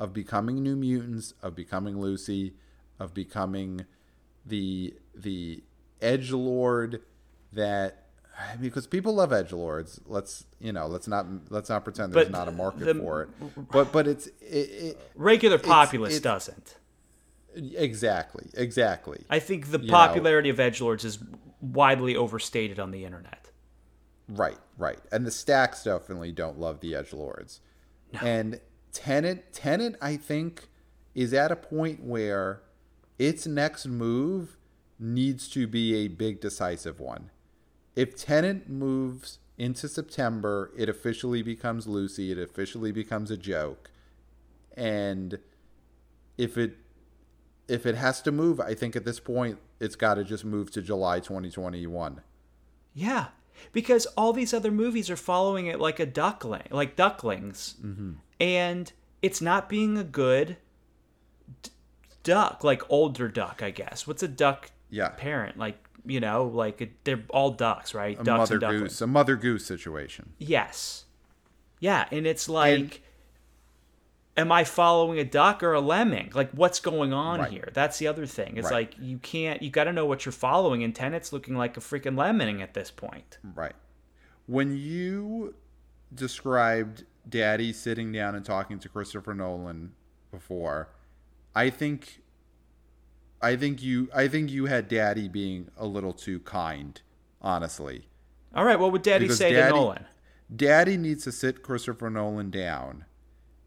[0.00, 2.54] of becoming New Mutants, of becoming Lucy,
[2.98, 3.84] of becoming
[4.46, 5.62] the the
[6.00, 7.02] edge lord
[7.52, 8.04] that
[8.60, 10.00] because people love edge lords.
[10.06, 13.22] Let's you know, let's not let's not pretend there's But not a market the- for
[13.22, 13.28] it.
[13.70, 16.76] But but it's it, it, Regular populace it's- doesn't.
[17.58, 19.24] Exactly exactly.
[19.28, 21.18] I think the you know- popularity of edgelords is
[21.60, 23.50] widely overstated on the internet.
[24.28, 24.98] Right, right.
[25.10, 27.60] And the stacks definitely don't love the edge lords.
[28.20, 28.60] And
[28.92, 30.68] Tenet Tenet I think
[31.14, 32.62] is at a point where
[33.18, 34.56] its next move
[34.98, 37.30] needs to be a big decisive one.
[37.96, 43.90] If Tenet moves into September, it officially becomes Lucy, it officially becomes a joke.
[44.76, 45.38] And
[46.36, 46.76] if it
[47.68, 50.70] if it has to move, I think at this point it's got to just move
[50.72, 52.20] to July 2021.
[52.94, 53.26] Yeah,
[53.72, 58.12] because all these other movies are following it like a duckling, like ducklings, Mm-hmm.
[58.40, 60.56] and it's not being a good
[61.62, 61.70] d-
[62.22, 64.06] duck, like older duck, I guess.
[64.06, 65.08] What's a duck Yeah.
[65.10, 65.58] parent?
[65.58, 68.18] Like you know, like a, they're all ducks, right?
[68.18, 70.30] a Ducks mother and goose, a mother goose situation.
[70.38, 71.04] Yes.
[71.80, 73.02] Yeah, and it's like
[74.38, 76.30] am I following a duck or a lemming?
[76.34, 77.50] Like what's going on Right.
[77.50, 77.68] here?
[77.74, 78.56] That's the other thing.
[78.56, 78.88] It's Right.
[78.90, 81.80] like you can't you got to know what you're following and Tenet's looking like a
[81.80, 83.38] freaking lemming at this point.
[83.42, 83.74] Right.
[84.46, 85.54] When you
[86.14, 89.92] described Daddy sitting down and talking to Christopher Nolan
[90.30, 90.88] before,
[91.54, 92.22] I think
[93.42, 97.00] I think you I think you had Daddy being a little too kind,
[97.42, 98.08] honestly.
[98.54, 100.06] All right, what would Daddy Because say Daddy- to Nolan?
[100.54, 103.04] Daddy needs to sit Christopher Nolan down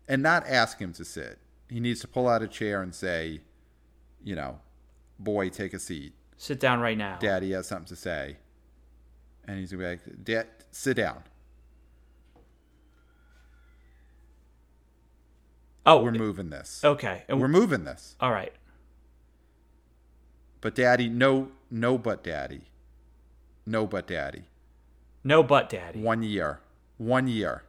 [0.07, 1.39] and not ask him to sit.
[1.69, 3.41] He needs to pull out a chair and say,
[4.23, 4.59] you know,
[5.19, 6.13] boy, take a seat.
[6.37, 7.17] Sit down right now.
[7.19, 8.37] Daddy has something to say.
[9.47, 11.23] And he's gonna be like, Dad, sit down.
[15.85, 16.81] oh, We're moving this.
[16.83, 17.23] okay.
[17.27, 18.15] And We're moving this.
[18.19, 18.53] all right.
[20.61, 22.61] But Daddy, no, no, but Daddy,
[23.65, 24.43] no, but Daddy.
[25.23, 25.99] No but Daddy.
[25.99, 26.59] One year,
[26.97, 27.63] one year,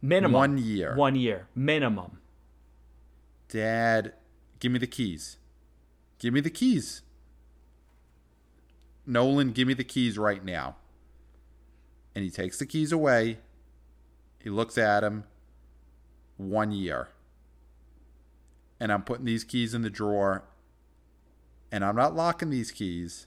[0.00, 0.32] Minimum.
[0.32, 0.94] one year.
[0.94, 1.48] One year.
[1.54, 2.18] Minimum.
[3.48, 4.12] Dad,
[4.60, 5.38] give me the keys.
[6.18, 7.02] Give me the keys.
[9.06, 10.76] Nolan, give me the keys right now.
[12.14, 13.38] And he takes the keys away.
[14.38, 15.24] He looks at him.
[16.36, 17.08] One year.
[18.78, 20.44] And I'm putting these keys in the drawer.
[21.72, 23.26] And I'm not locking these keys.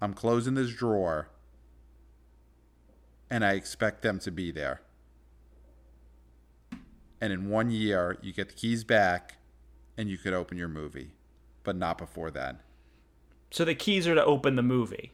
[0.00, 1.28] I'm closing this drawer.
[3.30, 4.80] And I expect them to be there
[7.20, 9.36] and in one year you get the keys back
[9.96, 11.12] and you could open your movie
[11.62, 12.58] but not before then.
[13.50, 15.12] So the keys are to open the movie.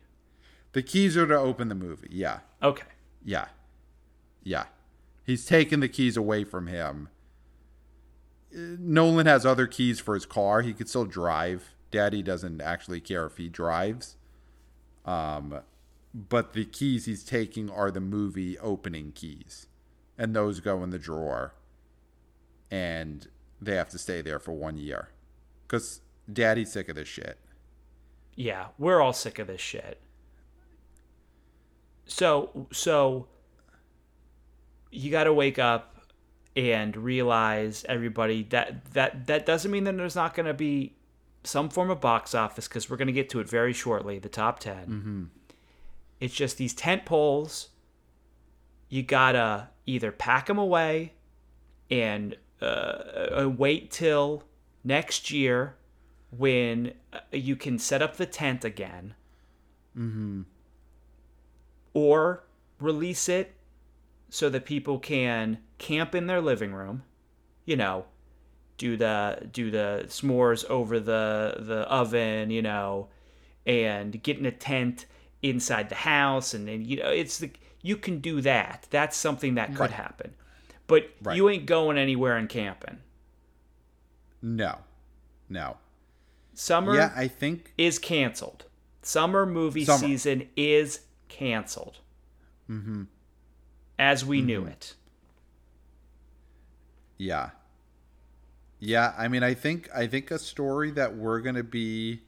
[0.73, 2.41] the keys are to open the movie yeah.
[2.63, 2.87] Okay.
[3.25, 3.47] yeah.
[4.43, 4.65] Yeah.
[5.25, 7.09] He's taken the keys away from him.
[8.53, 10.63] Nolan has other keys for his car.
[10.63, 11.75] He could still drive.
[11.91, 14.17] Daddy doesn't actually care if he drives.
[15.05, 15.61] Um
[16.13, 19.67] but the keys he's taking are the movie opening keys.
[20.19, 21.55] And those go in the drawer
[22.71, 23.29] and
[23.61, 25.09] they have to stay there for one year
[25.67, 26.01] because
[26.33, 27.39] daddy's sick of this shit
[28.37, 30.01] Yeah, we're all sick of this shit.
[32.07, 33.29] So, so
[34.91, 35.95] you got to wake up
[36.57, 40.97] and realize everybody that that that doesn't mean that there's not going to be
[41.45, 44.19] some form of box office because we're going to get to it very shortly.
[44.19, 45.25] The top 10 Mm-hmm.
[46.19, 47.69] It's just these tent poles.
[48.89, 51.15] You gotta either pack them away
[51.91, 52.65] and uh,
[53.43, 54.45] uh, wait till
[54.85, 55.77] next year
[56.37, 59.15] when uh, you can set up the tent again.
[59.97, 60.43] Mm-hmm.
[61.93, 62.45] Or
[62.79, 63.55] release it
[64.29, 67.03] so that people can camp in their living room.
[67.65, 68.05] You know,
[68.79, 72.51] do the do the s'mores over the the oven.
[72.51, 73.09] You know,
[73.67, 75.07] and get in a tent
[75.43, 77.51] inside the house, and then you know it's the
[77.83, 78.87] you can do that.
[78.91, 79.91] That's something that could Right.
[79.91, 80.35] happen.
[80.91, 81.37] But Right.
[81.37, 82.99] you ain't going anywhere and camping.
[84.43, 84.79] no
[85.49, 85.77] no
[86.55, 88.65] Summer yeah i think is canceled.
[89.03, 89.99] Summer movie Summer.
[89.99, 91.99] season is canceled.
[92.69, 93.05] Mm-hmm.
[93.99, 94.95] As we knew it.
[97.19, 97.51] Yeah.
[98.79, 102.21] Yeah, I mean I think I think a story that we're going to be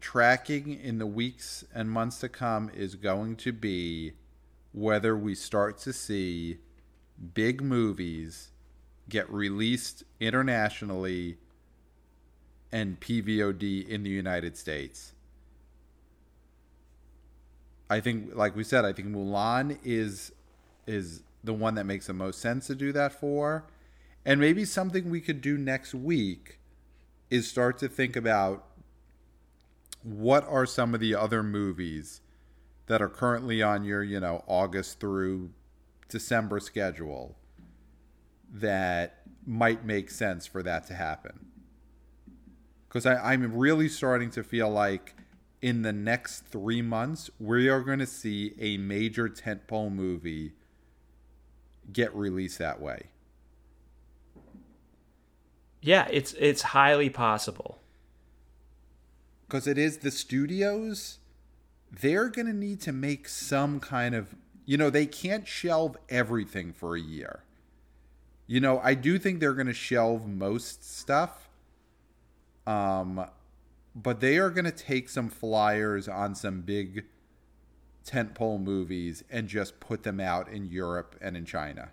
[0.00, 4.12] tracking in the weeks and months to come is going to be
[4.72, 6.58] whether we start to see
[7.34, 8.50] big movies
[9.08, 11.36] get released internationally
[12.70, 15.12] and PVOD in the United States.
[17.90, 20.32] I think like we said, I think Mulan is
[20.86, 23.64] is the one that makes the most sense to do that for.
[24.24, 26.58] And maybe something we could do next week
[27.30, 28.64] is start to think about
[30.02, 32.20] what are some of the other movies
[32.86, 35.50] that are currently on your, you know, August through
[36.12, 37.36] December schedule
[38.52, 41.46] that might make sense for that to happen.
[42.88, 45.14] Because I'm really starting to feel like
[45.62, 50.52] in the next three months, we are going to see a major tentpole movie
[51.92, 53.04] get released that way.
[55.80, 57.78] Yeah, it's it's highly possible.
[59.46, 61.18] Because it is the studios,
[61.90, 66.72] they're going to need to make some kind of, you know, they can't shelve everything
[66.72, 67.44] for a year.
[68.46, 71.48] You know, I do think they're going to shelve most stuff.
[72.66, 73.26] Um,
[73.94, 77.04] but they are going to take some flyers on some big
[78.06, 81.90] tentpole movies and just put them out in Europe and in China.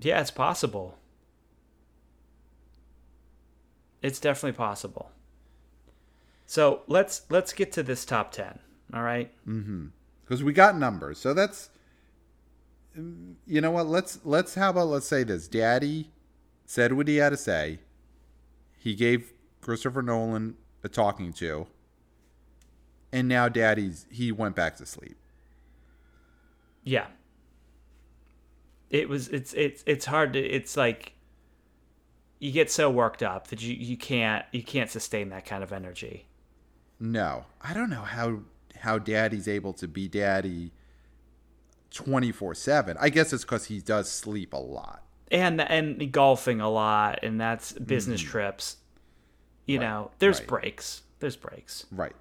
[0.00, 0.98] Yeah, it's possible.
[4.02, 5.10] It's definitely possible.
[6.46, 8.58] So let's let's get to this top ten.
[8.92, 9.30] All right.
[9.46, 9.86] Mm-hmm.
[10.24, 11.70] Because we got numbers, so that's
[13.46, 13.86] you know what?
[13.86, 15.48] Let's let's how about let's say this.
[15.48, 16.10] Daddy
[16.64, 17.80] said what he had to say.
[18.78, 21.66] He gave Christopher Nolan a talking to,
[23.12, 25.16] and now Daddy's he went back to sleep.
[26.84, 27.06] Yeah.
[28.90, 31.14] It was it's it's it's hard to it's like
[32.38, 35.72] you get so worked up that you you can't you can't sustain that kind of
[35.72, 36.26] energy.
[37.00, 37.46] No.
[37.60, 38.40] I don't know how
[38.84, 40.72] how Daddy's able to be Daddy
[41.90, 42.96] 24/7.
[43.00, 45.02] I guess it's cuz he does sleep a lot.
[45.30, 48.30] And and golfing a lot and that's business mm-hmm.
[48.30, 48.76] trips.
[49.66, 50.48] You right, know, there's right.
[50.48, 51.02] breaks.
[51.20, 51.86] There's breaks.
[51.90, 52.14] Right.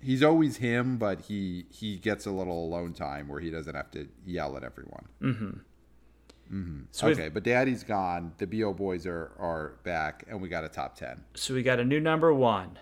[0.00, 3.90] He's always him, but he he gets a little alone time where he doesn't have
[3.92, 5.06] to yell at everyone.
[5.20, 5.60] Mhm.
[6.52, 6.80] Mm-hmm.
[6.92, 8.32] So okay, but Daddy's gone.
[8.38, 11.24] The Bo Boys are are back, and we got a top ten.
[11.34, 12.78] So we got a new number one.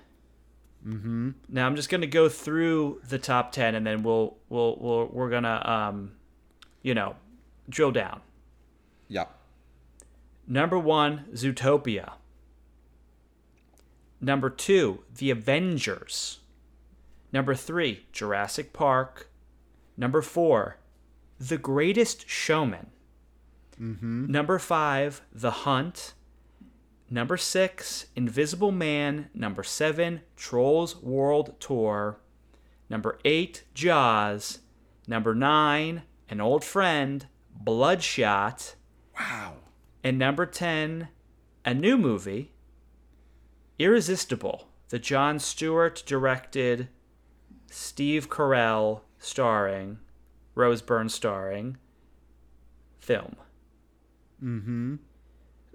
[0.86, 1.30] Mm-hmm.
[1.48, 5.30] Now I'm just gonna go through the top ten, and then we'll we'll, we'll we're
[5.30, 6.12] gonna um,
[6.82, 7.16] you know,
[7.68, 8.20] drill down.
[9.08, 9.30] Yep.
[10.46, 12.12] Number one, Zootopia.
[14.20, 16.38] Number two, The Avengers.
[17.32, 19.28] Number three, Jurassic Park.
[19.96, 20.78] Number four,
[21.38, 22.88] The Greatest Showman.
[23.80, 24.30] Mm-hmm.
[24.30, 26.13] Number five, The Hunt.
[27.14, 29.28] Number six, Invisible Man.
[29.32, 32.18] Number seven, Trolls World Tour.
[32.90, 34.58] Number eight, Jaws.
[35.06, 37.24] Number nine, An Old Friend,
[37.54, 38.74] Bloodshot.
[39.16, 39.58] Wow.
[40.02, 41.06] And number 10,
[41.64, 42.50] a new movie,
[43.78, 46.88] Irresistible, the Jon Stewart directed,
[47.70, 50.00] Steve Carell starring,
[50.56, 51.76] Rose Byrne starring
[52.98, 53.36] film.
[54.42, 54.96] Mm-hmm.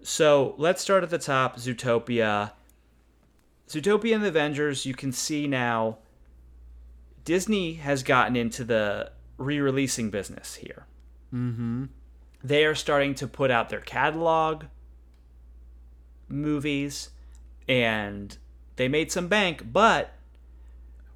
[0.04, 1.58] So let's start at the top.
[1.58, 2.52] Zootopia.
[3.68, 6.00] Zootopia and the Avengers, you can see now
[7.24, 10.86] Disney has gotten into the re releasing business here.
[11.34, 11.86] Mm-hmm.
[12.44, 14.66] They are starting to put out their catalog
[16.28, 17.10] movies
[17.68, 18.38] and
[18.78, 20.16] they made some bank, but.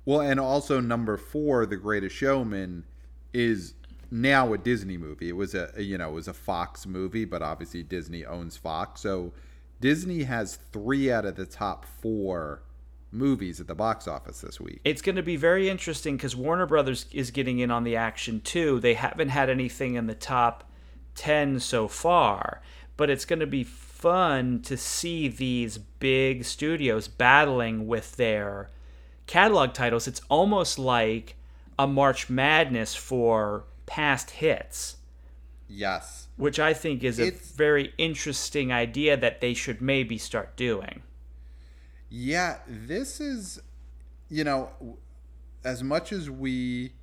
[0.06, 2.84] Well, and also number four, The Greatest Showman,
[3.34, 3.74] is
[4.14, 5.28] now a Disney movie.
[5.28, 9.02] It was a you know it was a Fox movie, but obviously Disney owns Fox,
[9.02, 9.34] so
[9.82, 12.62] Disney has three out of the top four
[13.12, 14.80] movies at the box office this week.
[14.84, 18.40] It's going to be very interesting because Warner Brothers is getting in on the action
[18.42, 18.80] too.
[18.80, 20.64] They haven't had anything in the top
[21.16, 22.62] ten so far,
[22.96, 28.70] but it's going to be fun to see these big studios battling with their
[29.26, 30.08] catalog titles.
[30.08, 31.36] It's almost like
[31.80, 34.98] a March Madness for past hits.
[35.68, 36.28] Yes.
[36.36, 41.04] Which I think is it's, a very interesting idea that they should maybe start doing.
[42.10, 43.60] Yeah, this is,
[44.30, 44.70] you know,
[45.64, 46.94] as much as we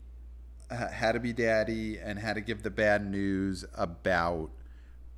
[0.70, 4.50] had to be daddy and had to give the bad news about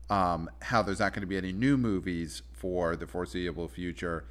[0.08, 4.24] um, how there's not going to be any new movies for the foreseeable future,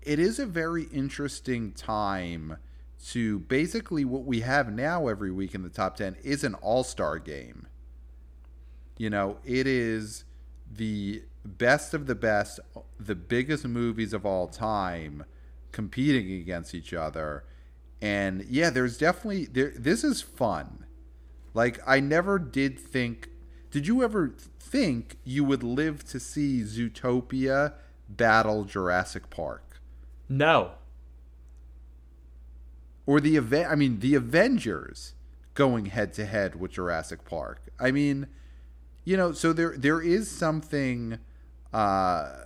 [0.00, 2.56] it is a very interesting time
[3.10, 7.18] to basically what we have now every week in the top 10 is an all-star
[7.18, 7.66] game.
[8.96, 10.24] You know, it is
[10.70, 12.60] the best of the best,
[13.00, 15.24] the biggest movies of all time
[15.72, 17.44] competing against each other.
[18.00, 20.86] And yeah, there's definitely there this is fun.
[21.54, 23.30] Like I never did think
[23.70, 27.74] did you ever think you would live to see Zootopia
[28.08, 29.80] battle Jurassic Park?
[30.28, 30.72] No.
[33.06, 35.14] Or the event I mean the Avengers
[35.54, 37.60] going head to head with Jurassic Park.
[37.78, 38.26] I mean,
[39.04, 41.18] you know, so there there is something
[41.72, 42.44] uh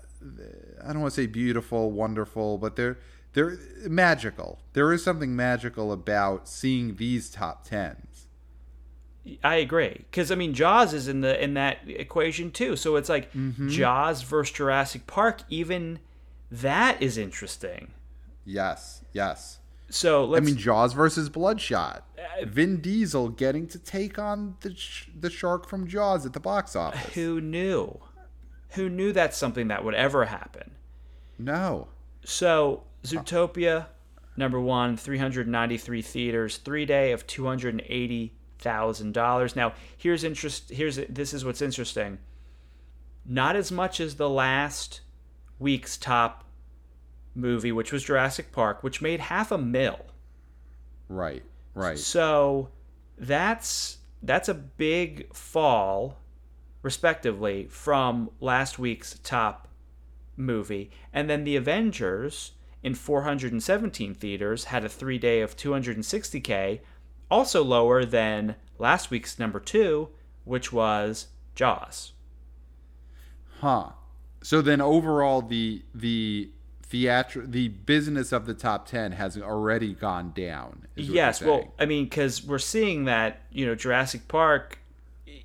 [0.82, 2.98] I don't want to say beautiful, wonderful, but there
[3.34, 4.60] they're magical.
[4.72, 8.28] There is something magical about seeing these top tens.
[9.42, 12.76] I agree because I mean Jaws is in the in that equation too.
[12.76, 13.68] So it's like Mm-hmm.
[13.68, 15.42] Jaws versus Jurassic Park.
[15.50, 15.98] Even
[16.50, 17.88] that is interesting.
[18.44, 19.58] Yes, yes.
[19.88, 22.04] So I mean, Jaws versus Bloodshot.
[22.44, 26.74] Vin Diesel getting to take on the sh- the shark from Jaws at the box
[26.74, 27.14] office.
[27.14, 28.00] who knew?
[28.70, 30.72] Who knew that's something that would ever happen?
[31.38, 31.88] No.
[32.24, 33.86] So Zootopia,
[34.36, 39.54] number one, 393 theaters, three day of 280 thousand dollars.
[39.54, 40.70] Now here's interest.
[40.70, 42.18] Here's this is what's interesting.
[43.24, 45.00] Not as much as the last
[45.58, 46.44] week's top
[47.36, 50.06] movie, which was Jurassic Park, which made half a mil.
[51.08, 51.42] Right.
[51.74, 51.98] Right.
[51.98, 52.70] So
[53.18, 56.18] that's that's a big fall,
[56.82, 59.68] respectively, from last week's top
[60.36, 60.90] movie.
[61.12, 66.80] And then the Avengers in 417 theaters had a three day of 260k,
[67.30, 70.08] also lower than last week's number two,
[70.44, 72.12] which was Jaws.
[73.60, 73.90] Huh.
[74.42, 76.50] So then overall the the
[76.90, 80.86] theatr the business of the top 10 has already gone down.
[80.96, 81.72] is Yes, well.
[81.78, 84.78] I mean, because we're seeing that you know Jurassic Park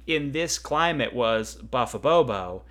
[0.08, 2.62] in this climate was Buffabobo,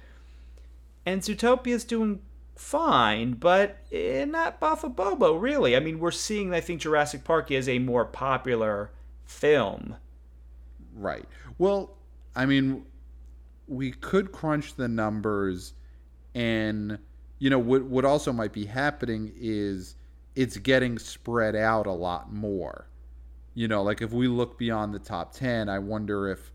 [1.04, 2.20] and Zootopia's doing
[2.54, 5.74] fine, but eh, not Buffabobo really.
[5.74, 6.54] I mean, we're seeing.
[6.54, 8.90] I think Jurassic Park is a more popular
[9.24, 9.96] film.
[10.94, 11.26] Right.
[11.58, 11.96] Well,
[12.36, 12.84] I mean,
[13.66, 15.72] we could crunch the numbers,
[16.34, 16.98] and
[17.40, 17.82] you know what?
[17.82, 19.96] What also might be happening is
[20.36, 22.86] it's getting spread out a lot more.
[23.54, 26.52] You know, like if we look beyond the top ten, I wonder if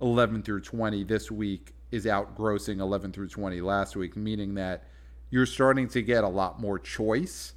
[0.00, 4.84] eleven through twenty this week is outgrossing eleven through twenty last week, meaning that
[5.28, 7.52] you're starting to get a lot more choice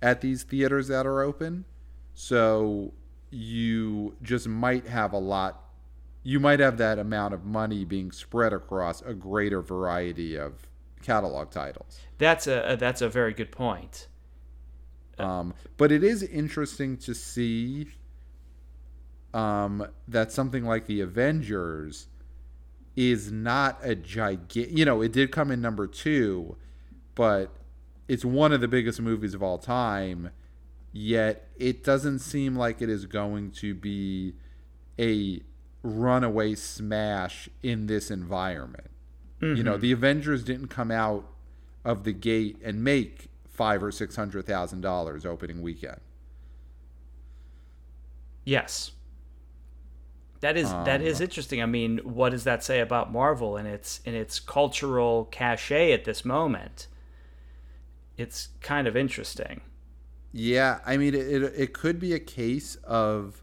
[0.00, 1.64] at these theaters that are open.
[2.14, 2.94] So
[3.30, 5.64] you just might have a lot
[6.22, 10.67] you might have that amount of money being spread across a greater variety of
[11.02, 12.00] catalog titles.
[12.18, 14.08] That's a, that's a very good point.
[15.18, 17.88] Um, but it is interesting to see
[19.34, 22.06] um, that something like the Avengers
[22.96, 24.76] is not a gigantic.
[24.76, 26.56] You know, it did come in number two,
[27.14, 27.50] but
[28.06, 30.30] it's one of the biggest movies of all time.
[30.92, 34.34] Yet it doesn't seem like it is going to be
[34.98, 35.42] a
[35.82, 38.90] runaway smash in this environment.
[39.40, 39.80] You know, mm-hmm.
[39.80, 41.24] the Avengers didn't come out
[41.84, 46.00] of the gate and make five or six hundred thousand dollars opening weekend.
[48.44, 48.92] Yes.
[50.40, 51.62] That is that is um, interesting.
[51.62, 56.04] I mean, what does that say about Marvel and its and its cultural cachet at
[56.04, 56.86] this moment?
[58.16, 59.60] It's kind of interesting.
[60.32, 63.42] Yeah, I mean, it, it, it could be a case of,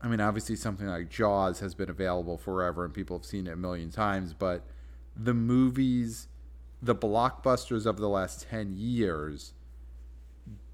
[0.00, 3.52] I mean, obviously something like Jaws has been available forever and people have seen it
[3.52, 4.62] a million times, but
[5.16, 6.28] the movies,
[6.82, 9.54] the blockbusters of the last 10 years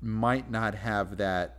[0.01, 1.59] might not have that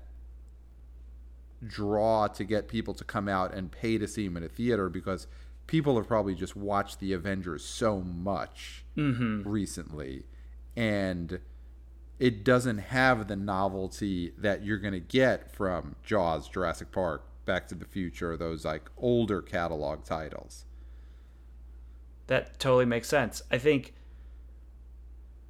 [1.66, 4.90] draw to get people to come out and pay to see them in a theater
[4.90, 5.28] because
[5.68, 9.48] people have probably just watched the Avengers so much mm-hmm.
[9.48, 10.24] recently
[10.76, 11.40] and
[12.20, 17.68] it doesn't have the novelty that you're going to get from Jaws, Jurassic Park, Back
[17.70, 20.66] to the Future, those like older catalog titles.
[22.32, 23.42] That totally makes sense.
[23.52, 23.94] I think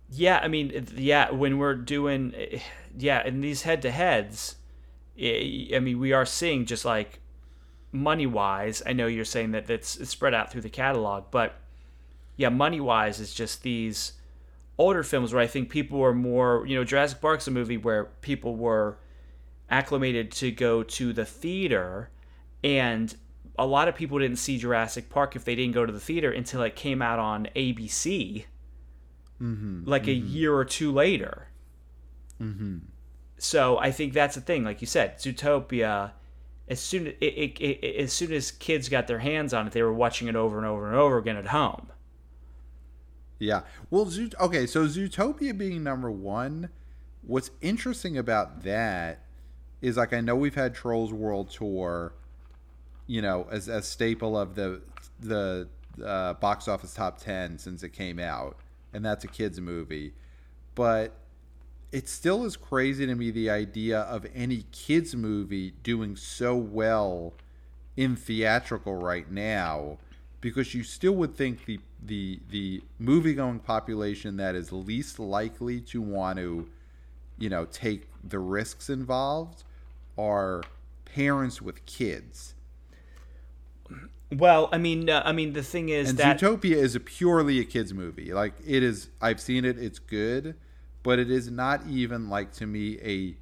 [0.10, 2.58] yeah, I mean, yeah, when we're doing eh,
[2.98, 4.56] yeah, in these head-to-heads,
[5.16, 7.20] eh, I mean, we are seeing just like
[7.92, 11.54] money-wise, I know you're saying that it's, it's spread out through the catalog, but
[12.36, 14.14] yeah, money-wise is just these
[14.80, 18.06] older films where I think people were more, you know, Jurassic Park's a movie where
[18.22, 18.98] people were
[19.70, 22.10] acclimated to go to the theater
[22.64, 23.16] and
[23.58, 26.32] a lot of people didn't see Jurassic Park if they didn't go to the theater
[26.32, 28.46] until it came out on ABC
[29.42, 29.84] mm-hmm.
[29.86, 30.28] like a mm-hmm.
[30.28, 31.48] year or two later.
[32.42, 32.78] Mm-hmm.
[33.38, 36.12] So I think that's the thing, like you said, Zootopia.
[36.68, 39.82] As soon it, it, it, as soon as kids got their hands on it, they
[39.82, 41.92] were watching it over and over and over again at home.
[43.40, 43.62] Yeah.
[43.90, 46.70] Well, Zoot- okay, so Zootopia being number one,
[47.24, 49.26] what's interesting about that
[49.82, 52.14] is like I know we've had Trolls World Tour,
[53.08, 54.82] you know, as a staple of the
[55.20, 55.68] the
[56.04, 58.58] uh, box office top ten since it came out,
[58.94, 60.14] and that's a kids movie.
[60.76, 61.14] But
[61.92, 67.34] it still is crazy to me the idea of any kids movie doing so well
[67.98, 69.98] in theatrical right now
[70.40, 75.80] because you still would think the the the movie going population that is least likely
[75.80, 76.68] to want to
[77.38, 79.64] you know take the risks involved
[80.18, 80.64] are
[81.06, 82.56] parents with kids
[84.32, 87.60] Well, I mean, uh, I mean, the thing is and that Zootopia is a purely
[87.60, 88.34] a kids movie.
[88.34, 89.78] Like it is, I've seen it.
[89.78, 90.56] It's good,
[91.04, 93.36] but it is not even like to me a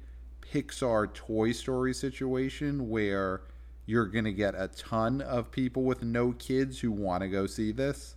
[0.44, 3.42] Pixar Toy Story situation where
[3.86, 7.70] you're gonna get a ton of people with no kids who want to go see
[7.70, 8.16] this.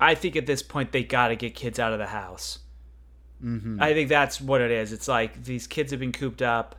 [0.00, 2.60] I think at this point they got to get kids out of the house.
[3.42, 3.82] Mm-hmm.
[3.82, 4.92] I think that's what it is.
[4.92, 6.76] It's like these kids have been cooped up.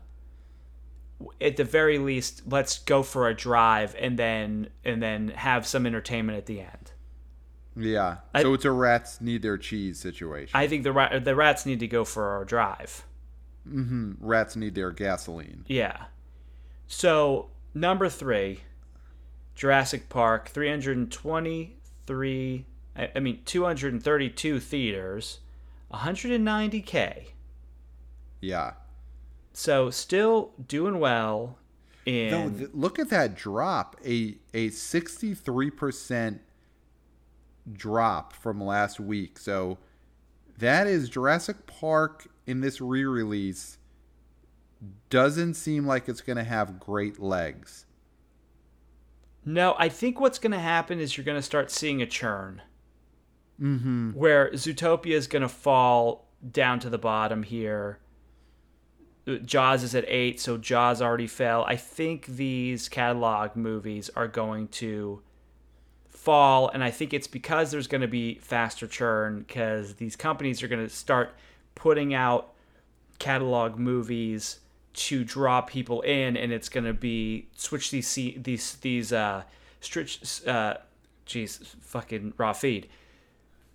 [1.41, 5.85] At the very least, let's go for a drive and then and then have some
[5.85, 6.91] entertainment at the end.
[7.75, 10.51] Yeah, I- so it's a rats need their cheese situation.
[10.53, 13.03] I think the ra- the rats need to go for a drive.
[13.67, 14.13] Mm-hmm.
[14.19, 15.65] Rats need their gasoline.
[15.67, 16.05] Yeah.
[16.87, 18.61] So number three,
[19.55, 22.65] Jurassic Park, three hundred twenty-three.
[22.95, 25.39] I I mean, two hundred thirty-two theaters,
[25.89, 27.29] one hundred and ninety k.
[28.39, 28.73] Yeah.
[29.57, 31.57] So still doing well.
[32.05, 33.95] In No, th- look at that drop.
[34.05, 36.39] A a 63%
[37.73, 39.39] drop from last week.
[39.39, 39.79] So
[40.59, 43.79] that is Jurassic Park in this re-release
[45.09, 47.87] doesn't seem like it's going to have great legs.
[49.43, 52.61] No, I think what's going to happen is you're going to start seeing a churn.
[53.59, 54.11] Mm-hmm.
[54.11, 57.97] Where Zootopia is going to fall down to the bottom here.
[59.45, 61.65] Jaws is at eight, so Jaws already fell.
[61.65, 65.21] I think these catalog movies are going to
[66.09, 70.63] fall, and I think it's because there's going to be faster churn because these companies
[70.63, 71.35] are going to start
[71.75, 72.53] putting out
[73.19, 74.59] catalog movies
[74.93, 79.43] to draw people in, and it's going to be switch these se- these these uh
[79.79, 80.75] stretch uh
[81.27, 82.87] jeez fucking raw feed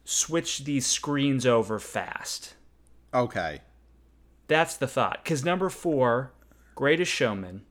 [0.04, 2.54] switch these screens over fast.
[3.14, 3.60] Okay.
[4.48, 5.22] That's the thought.
[5.22, 6.32] Because number four,
[6.74, 7.62] Greatest Showman,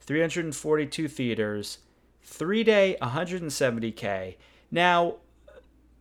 [0.00, 1.78] 342 theaters,
[2.22, 4.36] three day, 170K.
[4.70, 5.16] Now,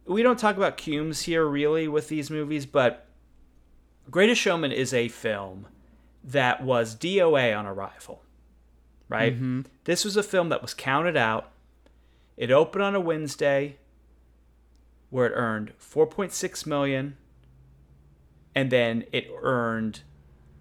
[0.05, 3.07] we don't talk about cumes here really with these movies, but
[4.09, 5.67] Greatest Showman is a film
[6.23, 8.23] that was DOA on arrival,
[9.09, 9.33] right?
[9.33, 9.61] Mm-hmm.
[9.85, 11.51] This was a film that was counted out.
[12.37, 13.77] It opened on a Wednesday
[15.09, 17.17] where it earned 4.6 million
[18.56, 20.02] and then it earned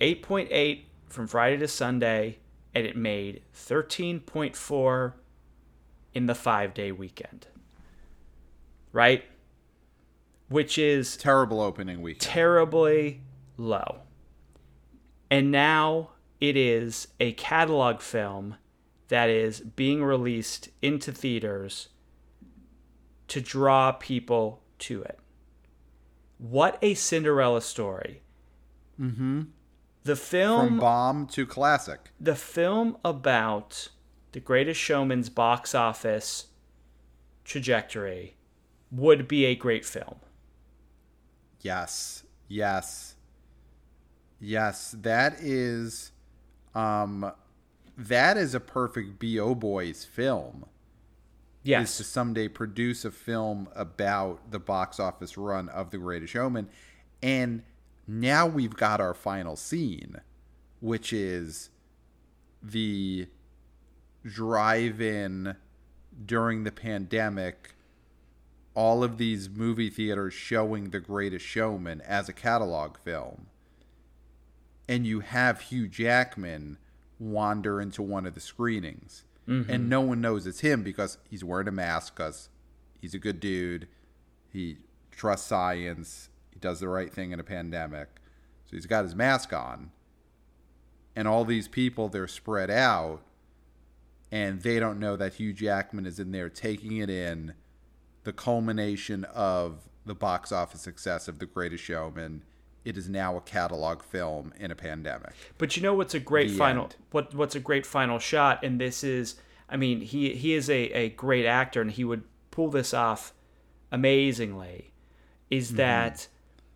[0.00, 2.38] 8.8 from Friday to Sunday,
[2.74, 5.12] and it made 13.4
[6.14, 7.46] in the five day weekend.
[8.92, 9.24] Right?
[10.48, 12.16] Which is Terrible opening week.
[12.20, 13.22] terribly
[13.56, 14.00] low.
[15.30, 16.10] And now
[16.40, 18.56] it is a catalog film
[19.08, 21.88] that is being released into theaters
[23.28, 25.19] to draw people to it.
[26.40, 28.22] What a Cinderella story.
[28.98, 29.42] Mm-hmm.
[30.04, 32.10] The film From bomb to classic.
[32.18, 33.88] the film about
[34.32, 36.46] the greatest showman's box office
[37.44, 38.36] trajectory
[38.90, 40.16] would be a great film.
[41.60, 42.24] Yes.
[42.48, 43.16] Yes.
[44.40, 46.12] Yes, that is
[46.74, 47.30] um
[47.98, 50.64] that is a perfect BO Boys film.
[51.62, 56.68] Is to someday produce a film about the box office run of The Greatest Showman.
[57.22, 57.62] And
[58.06, 60.16] now we've got our final scene,
[60.80, 61.70] which is
[62.62, 63.28] the
[64.24, 65.56] drive-in
[66.26, 67.74] during the pandemic
[68.74, 73.48] all of these movie theaters showing The Greatest Showman as a catalog film.
[74.88, 76.78] And you have Hugh Jackman
[77.18, 79.24] wander into one of the screenings.
[79.50, 79.88] And mm-hmm.
[79.88, 82.48] no one knows it's him because he's wearing a mask because
[83.00, 83.88] he's a good dude.
[84.48, 84.76] He
[85.10, 86.28] trusts science.
[86.52, 88.08] He does the right thing in a pandemic.
[88.66, 89.90] So he's got his mask on.
[91.16, 93.22] And all these people, they're spread out.
[94.30, 97.54] And they don't know that Hugh Jackman is in there taking it in
[98.22, 102.44] the culmination of the box office success of The Greatest Showman.
[102.84, 105.32] It is now a catalog film in a pandemic.
[105.58, 106.96] But you know what's a great The final end.
[107.10, 109.34] what what's a great final shot and this is
[109.68, 113.32] I mean he he is a, a great actor and he would pull this off
[113.92, 114.92] amazingly
[115.50, 115.76] is Mm-hmm.
[115.76, 116.28] that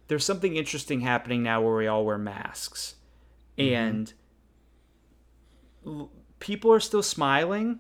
[0.09, 2.97] there's something interesting happening now where we all wear masks
[3.57, 3.75] Mm-hmm.
[3.75, 4.13] and
[5.87, 7.79] l- people are still smiling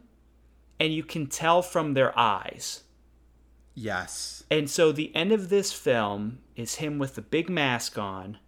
[0.80, 2.83] and you can tell from their eyes.
[3.74, 4.44] Yes.
[4.50, 8.38] And so the end of this film is him with the big mask on,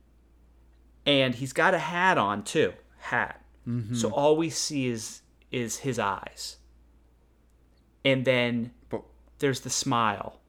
[1.04, 3.42] and he's got a hat on too, hat.
[3.66, 3.94] Mm-hmm.
[3.94, 6.58] So all we see is is his eyes,
[8.04, 9.02] and then But
[9.38, 10.40] there's the smile,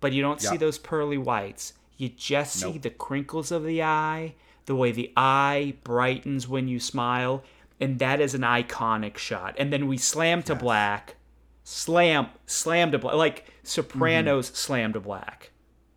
[0.00, 1.72] but you don't see those pearly whites.
[1.96, 4.34] You just see the crinkles of the eye,
[4.66, 7.42] the way the eye brightens when you smile,
[7.80, 9.54] and that is an iconic shot.
[9.58, 11.16] And then we slam to black,
[11.64, 14.54] slam, slam to black, like Sopranos Mm-hmm.
[14.54, 15.50] slam to black.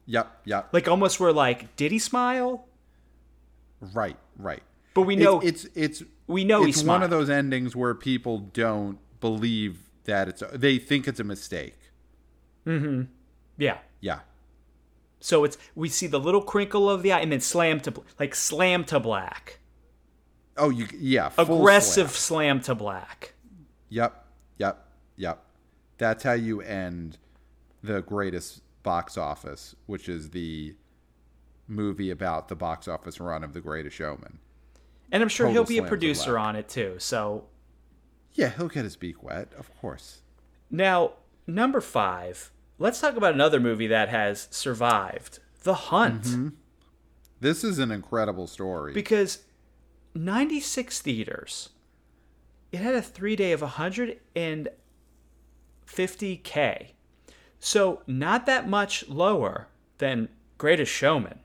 [0.06, 0.70] yep, yep.
[0.74, 2.66] Like almost we're like, did he smile?
[3.94, 4.64] Right, right.
[4.94, 7.94] But we know it's it's, it's we know he it's one of those endings where
[7.96, 11.78] people don't believe that it's they think it's a mistake.
[12.66, 13.04] Mm-hmm.
[13.58, 13.78] Yeah.
[14.02, 14.20] Yeah.
[15.22, 18.34] So it's we see the little crinkle of the eye and then slam to like
[18.36, 19.60] slam to black,
[20.58, 21.30] Oh, you yeah.
[21.30, 22.58] full aggressive slam.
[22.58, 23.34] slam to black.
[23.90, 24.26] Yep,
[24.58, 25.44] yep, yep.
[25.98, 27.18] That's how you end
[27.82, 30.76] the greatest box office, which is the
[31.68, 34.40] movie about the box office run of The Greatest Showman.
[35.12, 36.96] And I'm sure Total he'll be a producer on it too.
[37.00, 37.46] So
[38.34, 40.22] Yeah, he'll get his beak wet, of course.
[40.70, 41.14] now
[41.48, 46.48] number five, let's talk about another movie that has survived, The Hunt, Mm-hmm.
[47.42, 48.94] This is an incredible story.
[48.94, 49.44] because
[50.14, 51.70] 96 theaters.
[52.72, 54.70] It had a three day of 150k,
[57.60, 61.40] so not that much lower than Greatest Showman.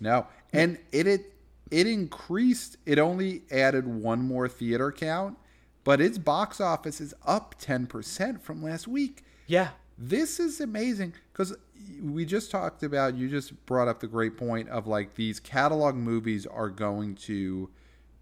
[0.00, 1.34] No, and it it
[1.70, 2.76] it increased.
[2.86, 5.36] It only added one more theater count,
[5.84, 9.24] but its box office is up ten percent from last week.
[9.46, 11.54] Yeah, This is amazing because
[12.02, 13.14] we just talked about.
[13.16, 17.68] You just brought up the great point of like these catalog movies are going to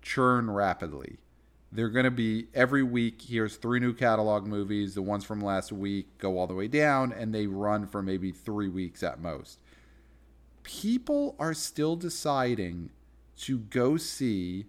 [0.02, 1.18] churn rapidly.
[1.70, 3.22] They're going to be every week.
[3.22, 4.94] Here's three new catalog movies.
[4.94, 8.32] The ones from last week go all the way down, and they run for maybe
[8.32, 9.58] three weeks at most
[10.68, 12.90] people are still deciding
[13.38, 14.66] to go see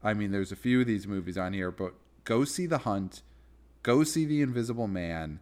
[0.00, 3.22] I mean there's a few of these movies on here but go see The Hunt,
[3.82, 5.40] go see The Invisible Man,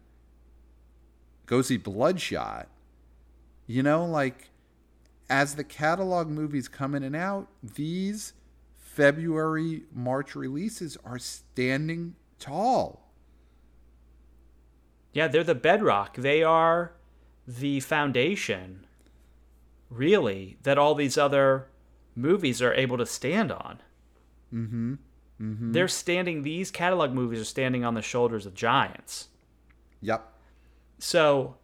[1.45, 2.67] go see Bloodshot.
[3.67, 4.49] You know like
[5.29, 8.33] as the catalog movies come in and out, these
[8.93, 13.09] February March releases are standing tall.
[15.13, 16.17] Yeah, they're the bedrock.
[16.17, 16.93] They are
[17.47, 18.85] the foundation,
[19.89, 21.67] really, that all these other
[22.15, 23.79] movies are able to stand on.
[24.53, 24.93] Mm-hmm.
[25.41, 25.71] mm-hmm.
[25.71, 29.29] They're standing, these catalog movies are standing on the shoulders of giants.
[30.01, 30.33] Yep.
[30.99, 31.55] So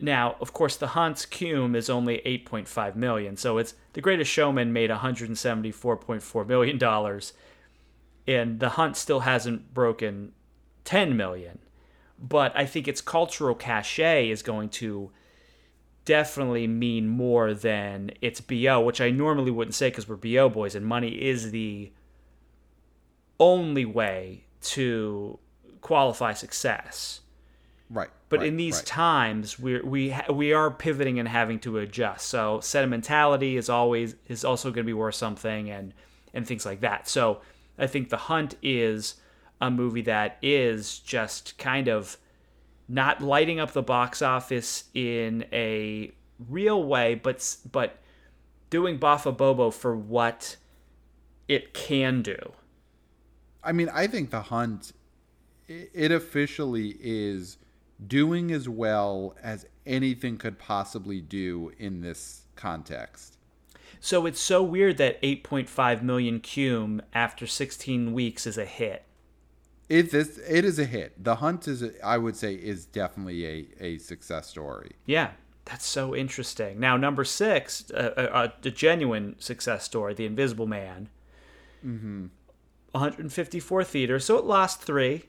[0.00, 3.36] now, of course, The Hunt's Cume is only 8.5 million.
[3.36, 7.32] So it's The Greatest Showman made 174.4 million dollars,
[8.26, 10.32] and The Hunt still hasn't broken
[10.84, 11.58] 10 million.
[12.18, 15.10] But I think its cultural cachet is going to
[16.04, 20.74] definitely mean more than its BO, which I normally wouldn't say because we're BO boys,
[20.74, 21.92] and money is the
[23.38, 25.38] only way to
[25.80, 27.20] qualify success.
[27.88, 28.10] Right.
[28.30, 28.86] But right, in these right.
[28.86, 32.28] times, we're, we ha- we are pivoting and having to adjust.
[32.28, 35.92] So sentimentality is always is also going to be worth something, and
[36.32, 37.08] and things like that.
[37.08, 37.42] So
[37.78, 39.16] I think The Hunt is
[39.60, 42.16] a movie that is just kind of
[42.88, 46.12] not lighting up the box office in a
[46.48, 47.98] real way, but but
[48.70, 50.56] doing Bafa Bobo for what
[51.48, 52.52] it can do.
[53.62, 54.92] I mean, I think The Hunt,
[55.66, 57.58] it officially is
[58.06, 63.36] doing as well as anything could possibly do in this context.
[64.00, 69.04] So it's so weird that 8.5 million cume after 16 weeks is a hit.
[69.88, 71.22] It this it is a hit.
[71.22, 74.92] The Hunt is, I would say, is definitely a, a success story.
[75.04, 75.32] Yeah,
[75.64, 76.78] that's so interesting.
[76.78, 81.08] Now, number six, uh, uh, a genuine success story, The Invisible Man.
[81.84, 82.26] Mm-hmm.
[82.92, 85.24] 154 theaters, so it lost three.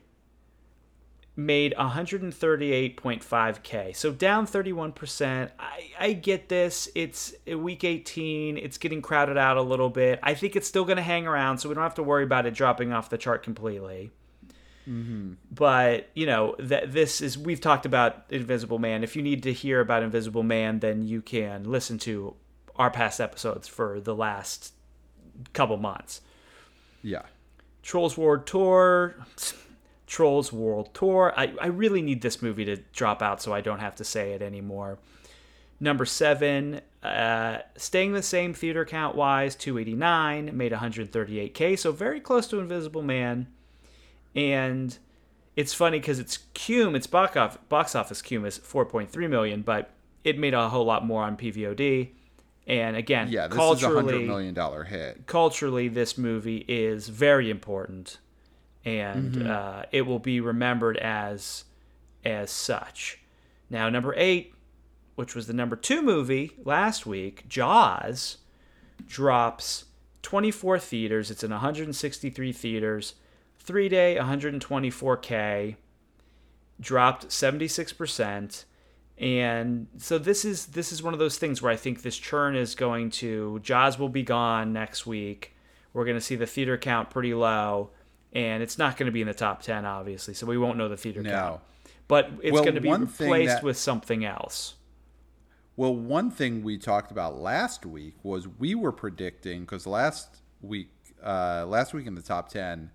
[1.34, 5.50] Made 138.5k, so down 31%.
[5.58, 6.90] I, I get this.
[6.94, 8.58] It's week 18.
[8.58, 10.20] It's getting crowded out a little bit.
[10.22, 12.44] I think it's still going to hang around, so we don't have to worry about
[12.44, 14.10] it dropping off the chart completely.
[14.88, 15.34] Mm-hmm.
[15.50, 19.04] But you know that this is we've talked about Invisible Man.
[19.04, 22.34] If you need to hear about Invisible Man, then you can listen to
[22.76, 24.74] our past episodes for the last
[25.52, 26.20] couple months.
[27.02, 27.22] Yeah.
[27.82, 29.16] Trolls war Tour,
[30.06, 31.32] Trolls World Tour.
[31.36, 34.32] I, I really need this movie to drop out so I don't have to say
[34.32, 34.98] it anymore.
[35.80, 42.46] Number seven, uh, staying the same theater count wise, 289, made 138k, so very close
[42.48, 43.48] to Invisible Man.
[44.36, 44.96] And
[45.56, 49.90] it's funny because it's cume, its box office, box office cume is 4.3 million, but
[50.24, 52.10] it made a whole lot more on PVOD.
[52.68, 55.26] And again, Yeah, this is a hundred million dollar hit.
[55.26, 58.18] culturally, this movie is very important,
[58.84, 59.50] and Mm-hmm.
[59.50, 61.64] uh, it will be remembered as
[62.24, 63.18] as such.
[63.70, 64.54] Now, number eight,
[65.14, 68.38] which was the number two movie last week, Jaws,
[69.06, 69.86] drops
[70.22, 71.30] 24 theaters.
[71.30, 73.14] It's in 163 theaters,
[73.58, 75.76] three day, 124k,
[76.80, 78.64] dropped 76 percent
[79.18, 82.56] and so this is this is one of those things where I think this churn
[82.56, 85.54] is going to Jaws will be gone next week.
[85.92, 87.90] We're going to see the theater count pretty low,
[88.32, 90.34] and it's not going to be in the top ten, obviously.
[90.34, 91.30] So we won't know the theater No.
[91.30, 91.60] count,
[92.08, 94.74] but it's Well, going to be replaced that- with something else.
[95.76, 100.90] Well, one thing we talked about last week was we were predicting because last week,
[101.24, 102.90] uh, last week in the top ten,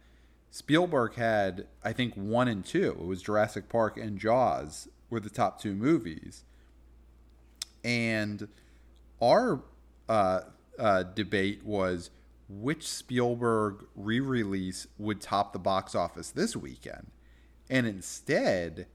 [0.52, 2.92] Spielberg had I think one and two.
[2.92, 6.44] It was Jurassic Park and Jaws were the top two movies,
[7.84, 8.48] and
[9.22, 9.62] our
[10.10, 10.42] uh,
[10.80, 12.10] uh, debate was
[12.50, 17.08] which Spielberg re-release would top the box office this weekend,
[17.70, 18.88] and instead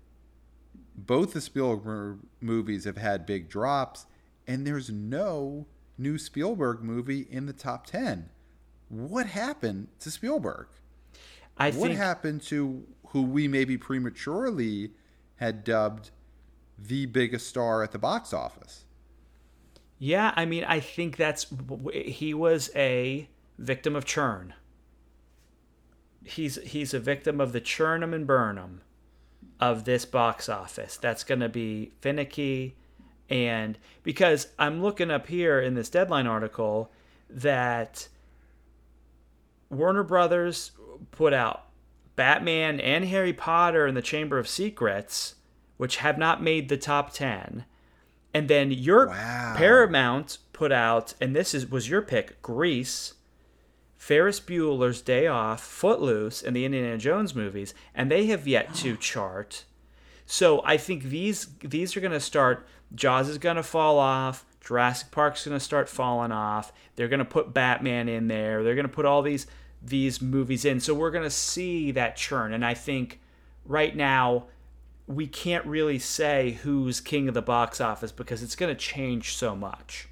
[0.94, 4.06] both the Spielberg movies have had big drops,
[4.46, 5.66] and there's no
[5.98, 8.30] new Spielberg movie in the top 10.
[8.88, 10.68] What happened to Spielberg?
[11.56, 14.92] I what think happened to who we maybe prematurely
[15.36, 16.10] had dubbed
[16.78, 18.84] the biggest star at the box office?
[19.98, 21.46] Yeah, I mean, I think that's
[21.92, 23.28] he was a
[23.58, 24.54] victim of churn.
[26.24, 28.82] He's he's a victim of the churn 'em and burn 'em
[29.60, 30.96] of this box office.
[30.96, 32.76] That's going to be finicky,
[33.28, 36.92] and because I'm looking up here in this deadline article
[37.28, 38.08] that
[39.70, 40.72] Warner Brothers
[41.10, 41.66] put out
[42.14, 45.36] Batman and Harry Potter and the Chamber of Secrets,
[45.76, 47.64] which have not made the top ten.
[48.34, 49.54] And then your Wow.
[49.56, 53.14] Paramount put out, and this is was your pick, Grease,
[54.02, 58.96] Ferris Bueller's Day Off, Footloose, and the Indiana Jones movies, and they have yet to
[58.96, 59.64] chart.
[60.26, 62.66] So I think these these are going to start.
[62.96, 64.44] Jaws is going to fall off.
[64.60, 66.72] Jurassic Park's going to start falling off.
[66.96, 68.64] They're going to put Batman in there.
[68.64, 69.46] They're going to put all these
[69.80, 70.80] these movies in.
[70.80, 72.52] So we're going to see that churn.
[72.52, 73.20] And I think
[73.64, 74.46] right now
[75.06, 79.36] we can't really say who's king of the box office because it's going to change
[79.36, 80.08] so much.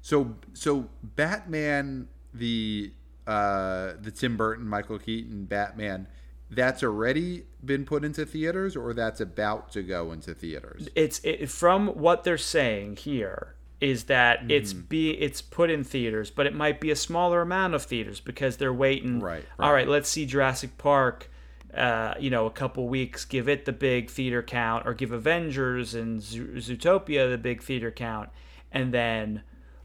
[0.00, 2.92] So so Batman the
[3.30, 6.06] uh the Tim Burton Michael Keaton Batman
[6.50, 10.88] that's already been put into theaters or that's about to go into theaters.
[10.96, 16.30] It's it, from what they're saying here is that it's be it's put in theaters,
[16.30, 19.20] but it might be a smaller amount of theaters because they're waiting.
[19.20, 19.82] Right, All right.
[19.82, 21.30] right, let's see Jurassic Park.
[21.72, 25.94] Uh, you know, a couple weeks, give it the big theater count, or give Avengers
[25.94, 28.28] and Zo- Zootopia the big theater count,
[28.72, 29.42] and then,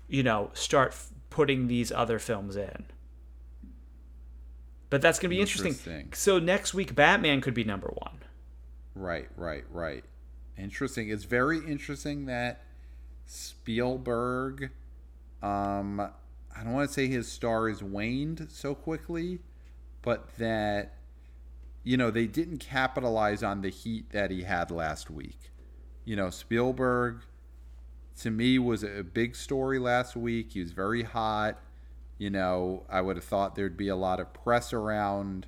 [0.07, 2.85] you know, start f- putting these other films in.
[4.89, 5.71] But that's gonna be interesting.
[5.71, 6.13] Interesting.
[6.13, 8.19] So next week, Batman could be number one.
[8.93, 10.03] Right, right, right.
[10.57, 11.09] Interesting.
[11.09, 12.63] It's very interesting that
[13.25, 14.71] Spielberg
[15.41, 19.39] um I don't want to say his star is waned so quickly,
[20.01, 20.93] but that
[21.83, 25.51] you know, they didn't capitalize on the heat that he had last week.
[26.03, 27.21] You know, Spielberg
[28.21, 30.53] to me was a big story last week.
[30.53, 31.59] He was very hot.
[32.18, 35.47] You know, I would have thought there'd be a lot of press around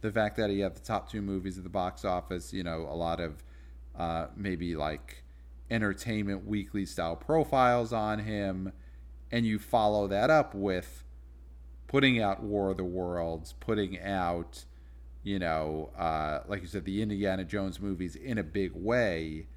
[0.00, 2.52] the fact that he had the top two movies at the box office.
[2.52, 3.42] You know, a lot of
[3.98, 5.24] uh, maybe like
[5.70, 8.72] entertainment weekly style profiles on him.
[9.30, 11.04] And you follow that up with
[11.88, 14.64] putting out War of the Worlds, putting out,
[15.22, 19.48] you know, uh, like you said, the Indiana Jones movies in a big way.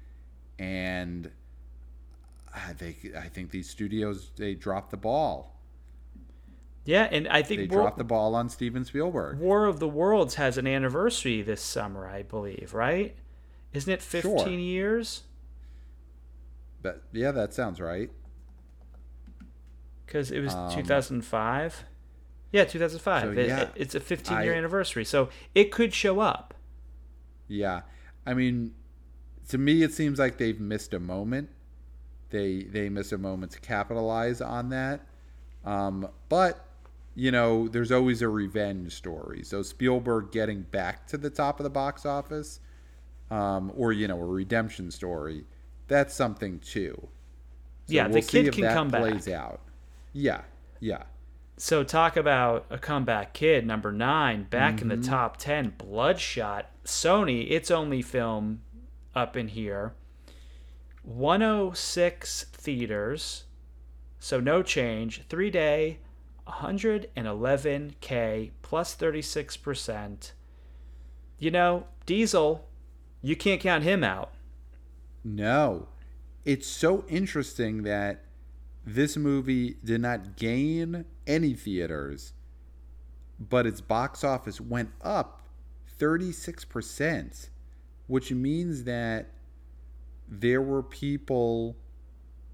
[0.58, 1.30] And
[2.80, 5.59] think I think these studios they dropped the ball.
[6.84, 9.38] Yeah, and I think They War- dropped the ball on Steven Spielberg.
[9.38, 13.14] War of the Worlds has an anniversary this summer, I believe, right?
[13.72, 14.48] Isn't it 15 Sure.
[14.48, 15.22] years?
[16.82, 18.10] But yeah, that sounds right.
[20.06, 21.84] Because it was Um, 2005.
[22.52, 23.22] Yeah, 2005.
[23.22, 26.54] So, It- yeah, it- it's a 15 year I- anniversary, so it could show up.
[27.46, 27.82] Yeah,
[28.26, 28.74] I mean,
[29.48, 31.50] to me, it seems like they've missed a moment.
[32.30, 35.06] They they missed a moment to capitalize on that.
[35.64, 36.64] Um, but
[37.14, 39.42] you know, there's always a revenge story.
[39.44, 42.60] So Spielberg getting back to the top of the box office,
[43.30, 45.44] um, or you know, a redemption story.
[45.88, 47.08] That's something too.
[47.86, 49.00] So Yeah, the we'll see kid if can that come back.
[49.02, 49.60] plays out.
[50.12, 50.42] Yeah,
[50.80, 51.04] yeah.
[51.56, 56.70] So talk about a comeback kid, number nine, back in the top ten, Bloodshot.
[56.84, 58.62] Sony, its only film
[59.14, 59.94] up in here.
[61.02, 63.44] 106 theaters,
[64.18, 65.22] so no change.
[65.28, 65.98] Three day,
[66.50, 70.32] 111k plus 36%.
[71.38, 72.66] You know, Diesel,
[73.22, 74.32] you can't count him out.
[75.24, 75.88] No.
[76.44, 78.24] It's so interesting that
[78.84, 82.32] this movie did not gain any theaters,
[83.38, 85.42] but its box office went up
[85.98, 87.50] 36%,
[88.06, 89.28] which means that
[90.26, 91.76] there were people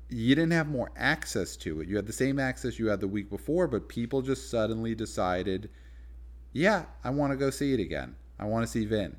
[0.09, 1.89] you didn't have more access to it.
[1.89, 5.69] You had the same access you had the week before, but people just suddenly decided,
[6.53, 8.17] yeah, I want to go see it again.
[8.39, 9.17] I want to see Vin.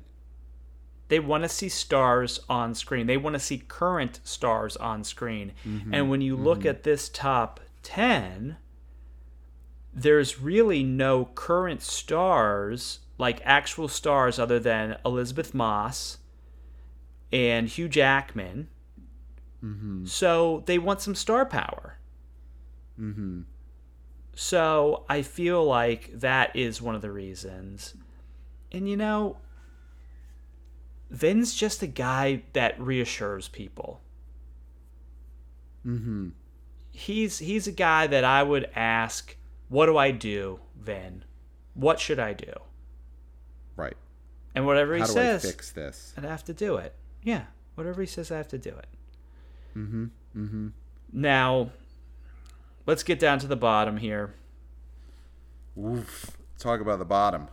[1.08, 3.06] They want to see stars on screen.
[3.06, 5.52] They want to see current stars on screen.
[5.66, 5.94] Mm-hmm.
[5.94, 6.44] And when you mm-hmm.
[6.44, 8.56] look at this top 10,
[9.92, 16.18] there's really no current stars, like actual stars, other than Elisabeth Moss
[17.32, 18.68] and Hugh Jackman.
[20.04, 21.98] So they want some star power.
[22.98, 23.42] Mm-hmm.
[24.34, 27.94] So I feel like that is one of the reasons.
[28.70, 29.38] And you know,
[31.10, 34.00] Vin's just a guy that reassures people.
[35.86, 36.28] Mm-hmm.
[36.90, 39.36] He's he's a guy that I would ask,
[39.68, 41.24] "What do I do, Vin?
[41.74, 42.52] What should I do?"
[43.76, 43.96] Right.
[44.54, 46.14] And whatever he How do says, I fix this?
[46.16, 46.94] I'd have to do it.
[47.22, 47.44] Yeah,
[47.74, 48.86] whatever he says, I have to do it.
[49.78, 50.04] Mm-hmm.
[50.36, 50.68] Mm-hmm.
[51.12, 51.70] Now,
[52.86, 54.34] let's get down to the bottom here.
[55.78, 56.36] Oof.
[56.58, 57.48] Talk about the bottom.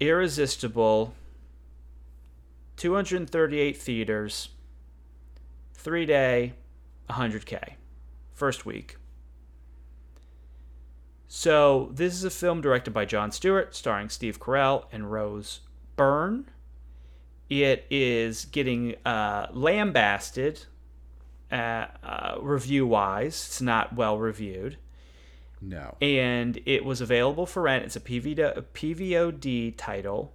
[0.00, 1.14] Irresistible.
[2.76, 4.48] 238 theaters.
[5.74, 6.54] Three day,
[7.08, 7.74] 100K.
[8.34, 8.96] First week.
[11.28, 15.60] So, this is a film directed by Jon Stewart, starring Steve Carell and Rose
[15.94, 16.46] Byrne.
[17.48, 20.64] It is getting uh, lambasted
[21.52, 23.34] uh, uh, review wise.
[23.34, 24.76] It's not well reviewed
[25.60, 25.96] No.
[26.00, 27.84] and it was available for rent.
[27.84, 30.32] It's a PVD, PVOD title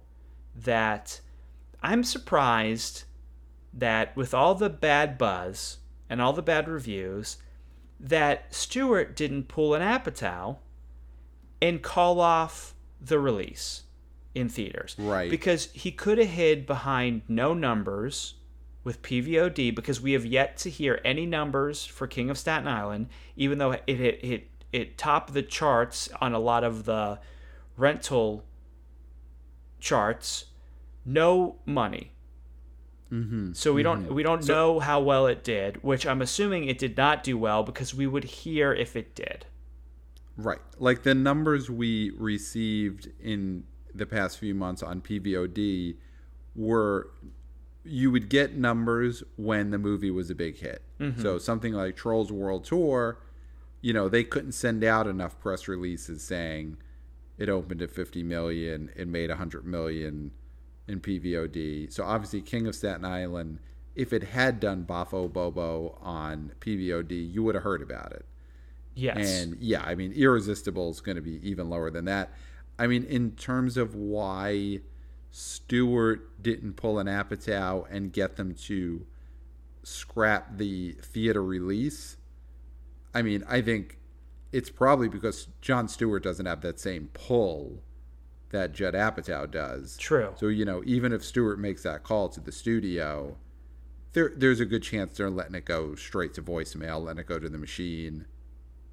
[0.54, 1.20] that
[1.82, 3.04] I'm surprised
[3.72, 7.36] that with all the bad buzz and all the bad reviews,
[7.98, 10.58] that Stewart didn't pull an Apatow
[11.60, 13.82] and call off the release
[14.34, 14.94] in theaters.
[14.98, 15.30] Right.
[15.30, 18.34] Because he could have hid behind no numbers
[18.86, 23.08] with PVOD because we have yet to hear any numbers for King of Staten Island,
[23.34, 27.18] even though it it it, it topped the charts on a lot of the
[27.76, 28.44] rental
[29.80, 30.44] charts.
[31.04, 32.12] No money.
[33.10, 33.54] Mm-hmm.
[33.54, 36.96] So we don't we don't know how well it did, which I'm assuming it did
[36.96, 39.46] not do well because we would hear if it did.
[40.36, 40.60] Right.
[40.78, 45.96] Like the numbers we received in the past few months on PVOD
[46.54, 47.10] were
[47.86, 50.82] you would get numbers when the movie was a big hit.
[51.00, 51.22] Mm-hmm.
[51.22, 53.18] So something like Trolls World Tour,
[53.80, 56.76] you know, they couldn't send out enough press releases saying
[57.38, 60.32] it opened at 50 million, it made 100 million
[60.88, 61.92] in PVOD.
[61.92, 63.58] So obviously King of Staten Island,
[63.94, 68.26] if it had done Bafo Bobo on PVOD, you would have heard about it.
[68.94, 69.42] Yes.
[69.42, 72.32] And yeah, I mean, Irresistible is going to be even lower than that.
[72.78, 74.80] I mean, in terms of why
[75.38, 79.04] Stewart didn't pull an Apatow and get them to
[79.82, 82.16] scrap the theater release,
[83.12, 83.98] I mean, I think
[84.50, 87.82] it's probably because Jon Stewart doesn't have that same pull
[88.48, 89.98] that Judd Apatow does.
[89.98, 90.32] True.
[90.36, 93.36] So, you know, even if Stewart makes that call to the studio,
[94.14, 97.38] there there's a good chance they're letting it go straight to voicemail, letting it go
[97.38, 98.24] to the machine,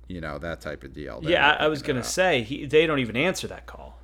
[0.09, 1.21] you know, that type of deal.
[1.21, 4.01] They're yeah, I, I was gonna say he, they don't even answer that call.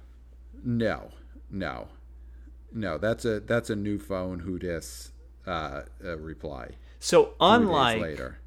[0.64, 1.10] No,
[1.52, 1.90] no,
[2.74, 2.98] no.
[2.98, 5.12] That's a that's a new phone who dis
[5.48, 6.72] uh, uh, reply.
[7.00, 8.40] So unlike later,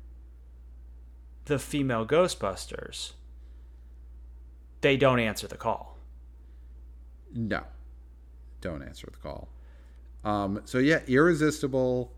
[1.47, 3.13] the female Ghostbusters,
[4.81, 5.97] they don't answer the call.
[7.35, 7.63] no,
[8.61, 9.49] don't answer the call.
[10.25, 12.13] Um, so yeah, irresistible.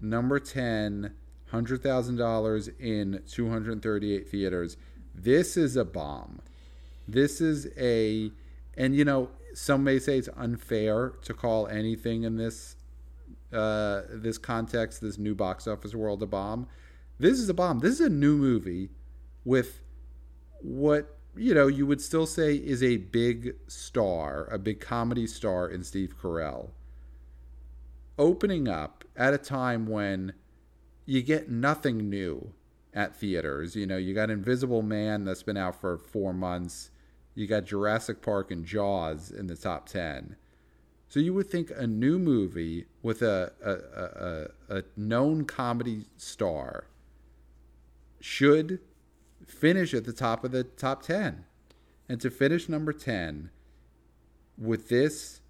[0.00, 1.12] Number ten,
[1.50, 4.76] hundred thousand dollars in two hundred thirty-eight theaters.
[5.14, 6.40] This is a bomb.
[7.08, 8.30] This is a,
[8.76, 12.76] and you know, some may say it's unfair to call anything in this
[13.52, 16.68] uh, this context, this new box office world, a bomb.
[17.18, 17.80] This is a bomb.
[17.80, 18.90] This is a new movie
[19.44, 19.80] with
[20.60, 25.68] what you know you would still say is a big star, a big comedy star
[25.68, 26.70] in Steve Carell,
[28.16, 30.34] opening up at a time when
[31.04, 32.52] you get nothing new
[32.94, 33.74] at theaters.
[33.74, 36.90] You know, you got Invisible Man that's been out for four months.
[37.38, 40.34] You got Jurassic Park and Jaws in the top 10.
[41.08, 46.88] So you would think a new movie with a, a, a, a known comedy star
[48.20, 48.80] should
[49.46, 51.44] finish at the top of the top 10.
[52.08, 53.50] And to finish number 10
[54.58, 55.40] with this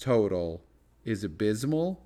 [0.00, 0.64] total
[1.04, 2.02] is abysmal.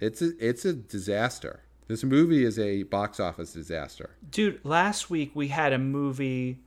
[0.00, 1.60] It's a, it's a disaster.
[1.86, 4.16] This movie is a box office disaster.
[4.28, 6.58] Dude, last week we had a movie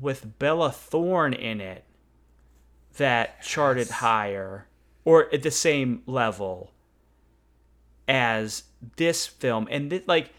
[0.00, 1.84] with Bella Thorne in it
[2.96, 4.68] that charted higher
[5.04, 6.72] or at the same level
[8.06, 8.64] as
[8.96, 9.68] this film.
[9.70, 10.30] And th- like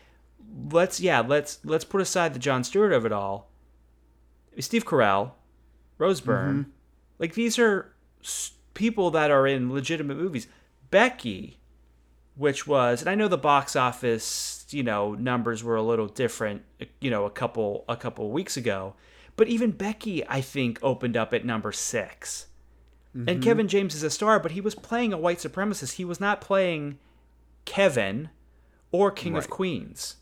[0.71, 3.49] let's yeah let's let's put aside the Jon Stewart of it all.
[4.59, 5.31] Steve Carell
[5.97, 6.59] Rose Byrne.
[6.59, 6.69] Mm-hmm.
[7.19, 7.93] like these are
[8.73, 10.47] people that are in legitimate movies.
[10.91, 11.59] Becky
[12.37, 16.63] which was and I know the box office you know numbers were a little different
[16.99, 18.95] you know a couple a couple weeks ago
[19.35, 22.47] but even Becky, I think, opened up at number 6
[23.15, 23.29] mm-hmm.
[23.29, 25.93] And Kevin James is a star, but he was playing a white supremacist.
[25.93, 26.99] He was not playing
[27.65, 28.29] Kevin
[28.91, 29.43] or King right.
[29.43, 30.15] of Queens.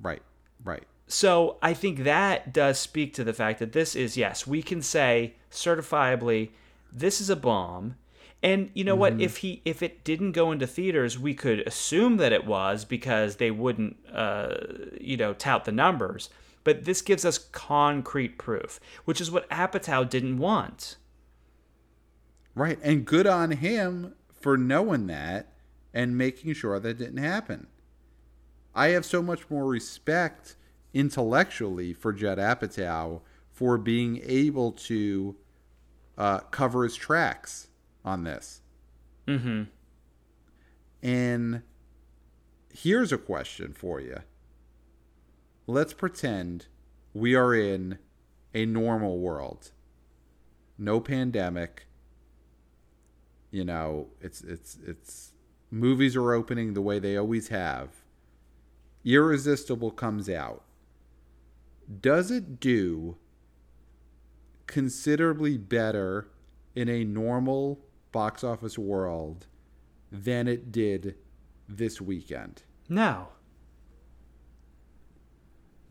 [0.00, 0.22] Right,
[0.64, 0.84] right.
[1.06, 4.80] So I think that does speak to the fact that this is, yes, we can
[4.80, 6.50] say certifiably,
[6.90, 7.96] this is a bomb.
[8.42, 9.00] And you know mm-hmm.
[9.00, 9.20] what?
[9.20, 13.36] If he if it didn't go into theaters, we could assume that it was because
[13.36, 14.54] they wouldn't, uh,
[15.00, 16.28] you know, tout the numbers.
[16.64, 20.96] But this gives us concrete proof, which is what Apatow didn't want.
[22.54, 22.78] Right.
[22.82, 25.52] And good on him for knowing that
[25.94, 27.66] and making sure that didn't happen.
[28.74, 30.56] I have so much more respect
[30.94, 35.36] intellectually for Judd Apatow for being able to
[36.16, 37.68] uh, cover his tracks
[38.04, 38.60] on this.
[39.26, 39.64] Mm-hmm.
[41.02, 41.62] And
[42.72, 44.18] here's a question for you
[45.66, 46.66] let's pretend
[47.14, 47.98] we are in
[48.54, 49.70] a normal world.
[50.78, 51.86] No pandemic.
[53.50, 55.32] You know, it's it's it's
[55.70, 57.90] movies are opening the way they always have.
[59.04, 60.62] Irresistible comes out.
[62.00, 63.16] Does it do
[64.66, 66.28] considerably better
[66.74, 67.80] in a normal
[68.12, 69.46] box office world
[70.10, 71.16] than it did
[71.68, 72.62] this weekend?
[72.88, 73.28] No.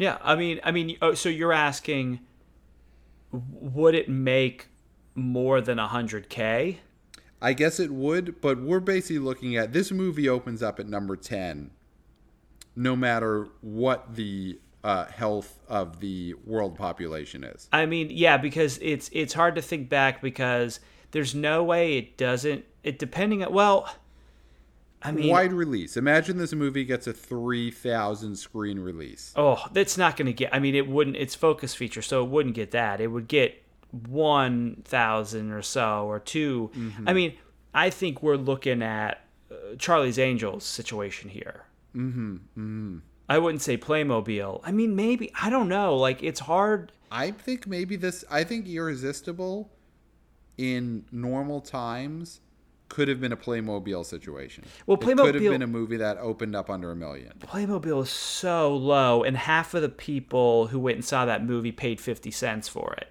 [0.02, 2.22] Yeah, I mean, I mean, oh, so you're asking,
[3.32, 4.68] would it make
[5.14, 6.80] more than hundred k?
[7.40, 11.16] I guess it would, but we're basically looking at this movie opens up at number
[11.16, 11.70] ten,
[12.76, 17.70] no matter what the uh, health of the world population is.
[17.72, 20.80] I mean, yeah, because it's it's hard to think back because
[21.12, 22.66] there's no way it doesn't.
[22.84, 23.96] It depending on well,
[25.04, 25.98] I mean, wide release.
[25.98, 29.34] Imagine this movie gets a three thousand screen release.
[29.36, 30.54] Oh, that's not going to get.
[30.54, 31.16] I mean, it wouldn't.
[31.16, 33.02] It's focus feature, so it wouldn't get that.
[33.02, 37.10] It would get one thousand or so, or 2 mm-hmm.
[37.10, 37.34] I mean,
[37.74, 41.66] I think we're looking at uh, Charlie's Angels situation here.
[41.96, 42.34] Mm-hmm.
[42.36, 42.98] Mm-hmm.
[43.28, 44.62] I wouldn't say Playmobil.
[44.64, 45.98] I mean, maybe I don't know.
[45.98, 46.92] Like, it's hard.
[47.12, 48.24] I think maybe this.
[48.30, 49.72] I think Irresistible
[50.58, 52.42] in normal times
[52.92, 54.66] could have been a Playmobil situation.
[54.86, 57.32] Well, Playmobil it could have been a movie that opened up under a million.
[57.40, 61.72] Playmobil is so low, and half of the people who went and saw that movie
[61.72, 63.08] paid fifty cents for it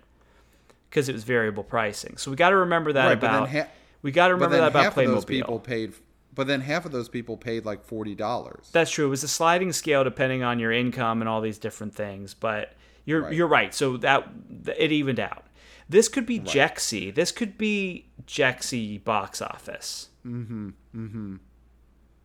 [0.91, 2.19] because it was variable pricing.
[2.19, 3.49] So we got to remember that right, about.
[3.49, 3.69] Ha-
[4.03, 5.07] we got to remember that about Playmobil.
[5.07, 5.95] those people paid,
[6.35, 8.69] but then half of those people paid like forty dollars.
[8.73, 9.07] That's true.
[9.07, 12.35] It was a sliding scale depending on your income and all these different things.
[12.35, 12.75] But
[13.07, 13.33] you're right.
[13.33, 13.75] you're right.
[13.75, 14.29] So that
[14.77, 15.47] it evened out.
[15.91, 16.49] This could be right.
[16.49, 17.13] Jexi.
[17.13, 20.11] This could be Jexi box office.
[20.25, 20.69] Mm-hmm.
[20.95, 21.37] Mm-hmm.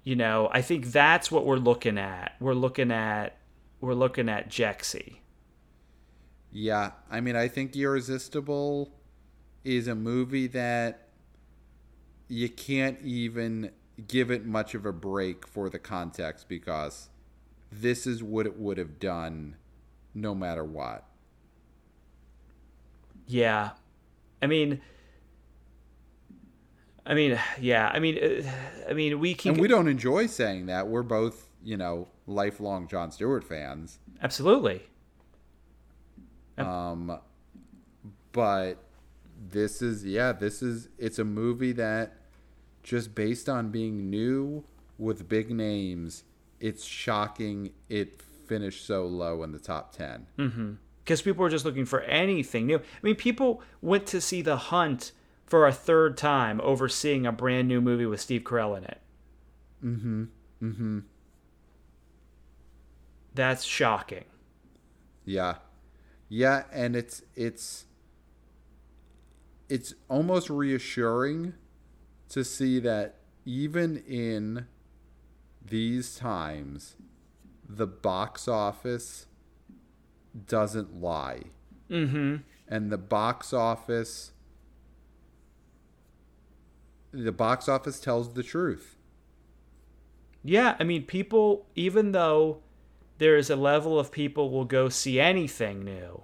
[0.03, 2.35] You know, I think that's what we're looking at.
[2.39, 3.37] We're looking at
[3.81, 5.15] we're looking at Jexi.
[6.51, 8.91] Yeah, I mean, I think Irresistible
[9.63, 11.09] is a movie that
[12.27, 13.71] you can't even
[14.07, 17.09] give it much of a break for the context because
[17.71, 19.55] this is what it would have done
[20.13, 21.03] no matter what.
[23.27, 23.71] Yeah.
[24.41, 24.81] I mean,
[27.05, 27.89] I mean, yeah.
[27.93, 29.53] I mean, uh, I mean, we can.
[29.53, 30.87] And we don't enjoy saying that.
[30.87, 33.99] We're both, you know, lifelong Jon Stewart fans.
[34.21, 34.83] Absolutely.
[36.57, 37.19] Um,
[38.31, 38.75] but
[39.49, 42.13] this is yeah, this is it's a movie that
[42.83, 44.63] just based on being new
[44.97, 46.23] with big names,
[46.59, 50.73] it's shocking it finished so low in the top 10 mm-hmm
[51.05, 52.77] because people were just looking for anything new.
[52.77, 55.11] I mean, people went to see The Hunt
[55.45, 59.01] for a third time over seeing a brand new movie with Steve Carell in it.
[59.83, 60.23] Mm-hmm.
[60.63, 60.99] Mm-hmm.
[63.35, 64.25] That's shocking.
[65.25, 65.57] Yeah.
[66.27, 67.85] Yeah, and it's it's
[69.69, 71.53] it's almost reassuring
[72.29, 74.65] to see that even in
[75.63, 76.95] these times
[77.67, 79.27] the box office
[80.47, 81.43] doesn't lie.
[81.89, 82.37] Mm-hmm.
[82.67, 84.31] And the box office
[87.23, 88.97] the box office tells the truth.
[90.43, 92.59] Yeah, I mean, people, even though
[93.17, 96.23] there is a level of people will go see anything new,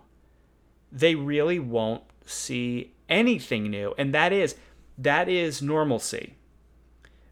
[0.91, 4.55] they really won't see anything new, and that is
[4.97, 6.35] that is normalcy.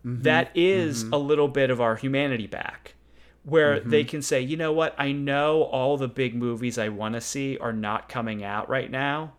[0.05, 0.23] Mm-hmm.
[0.23, 2.95] That is a little bit of our humanity back,
[3.43, 7.15] where they can say, you know what, I know all the big movies I want
[7.15, 9.33] to see are not coming out right now,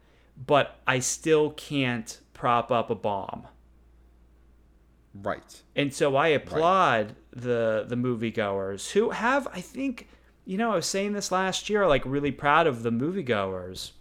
[0.46, 3.46] but I still can't prop up a bomb.
[5.14, 5.62] Right.
[5.76, 10.08] And so I applaud the the moviegoers who have, I think,
[10.44, 13.92] you know, I was saying this last year, like really proud of the moviegoers.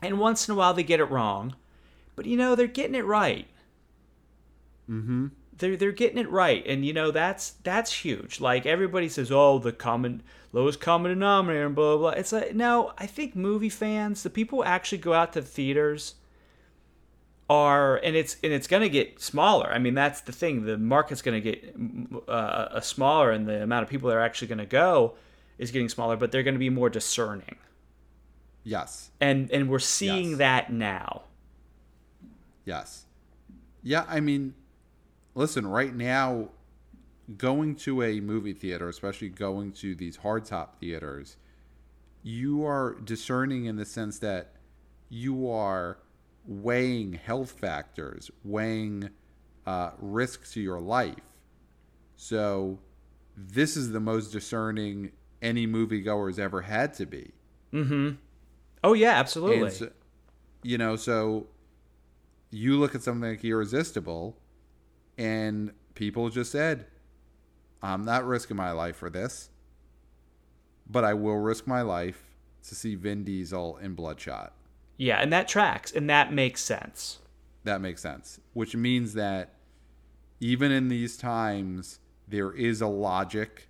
[0.00, 1.54] And once in a while they get it wrong,
[2.16, 3.46] but you know they're getting it right.
[4.88, 5.28] Mm-hmm.
[5.62, 8.40] They're they're getting it right, and you know that's that's huge.
[8.40, 12.10] Like everybody says, oh, the common lowest common denominator, and blah blah.
[12.10, 12.18] blah.
[12.20, 16.16] It's like no, I think movie fans, the people who actually go out to theaters,
[17.48, 19.70] are and it's and it's going to get smaller.
[19.72, 20.64] I mean, that's the thing.
[20.64, 21.74] The market's going to get
[22.28, 25.14] uh, smaller, and the amount of people that are actually going to go
[25.58, 26.16] is getting smaller.
[26.16, 27.56] But they're going to be more discerning,
[28.64, 29.10] Yes.
[29.20, 30.38] and and we're seeing Yes.
[30.38, 31.22] that now.
[32.64, 33.04] Yes.
[33.82, 34.54] Yeah, I mean,
[35.34, 36.48] listen, right now,
[37.36, 41.36] going to a movie theater, especially going to these hardtop theaters,
[42.22, 44.54] you are discerning in the sense that
[45.08, 45.98] you are
[46.46, 49.10] weighing health factors, weighing
[49.66, 51.16] uh, risk to your life.
[52.16, 52.78] So,
[53.36, 57.32] this is the most discerning any moviegoer's ever had to be.
[57.72, 58.16] Mm-hmm.
[58.84, 59.70] Oh yeah, absolutely.
[59.70, 59.90] So,
[60.62, 61.46] you know, so
[62.50, 64.36] you look at something like Irresistible,
[65.22, 66.86] and people just said,
[67.82, 69.50] I'm not risking my life for this,
[70.88, 72.24] but I will risk my life
[72.68, 74.52] to see Vin Diesel in Bloodshot.
[74.96, 77.18] yeah, and that tracks, and that makes sense.
[77.64, 78.40] That makes sense.
[78.52, 79.54] Which means that
[80.40, 83.68] even in these times, there is a logic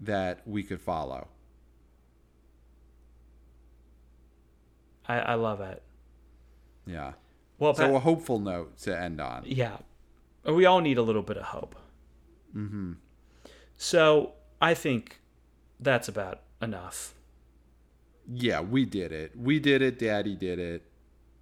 [0.00, 1.28] that we could follow.
[5.06, 5.82] I, I love it.
[6.86, 7.12] Yeah.
[7.58, 9.42] Well, So Pat- a hopeful note to end on.
[9.46, 9.76] Yeah.
[10.44, 11.76] We all need a little bit of hope.
[12.56, 12.92] Mm-hmm.
[13.76, 15.20] So I think
[15.78, 17.14] that's about enough.
[18.32, 19.32] Yeah, we did it.
[19.36, 19.98] We did it.
[19.98, 20.82] Daddy did it.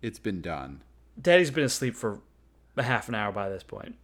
[0.00, 0.82] It's been done.
[1.20, 2.20] Daddy's been asleep for
[2.76, 3.96] a half an hour by this point.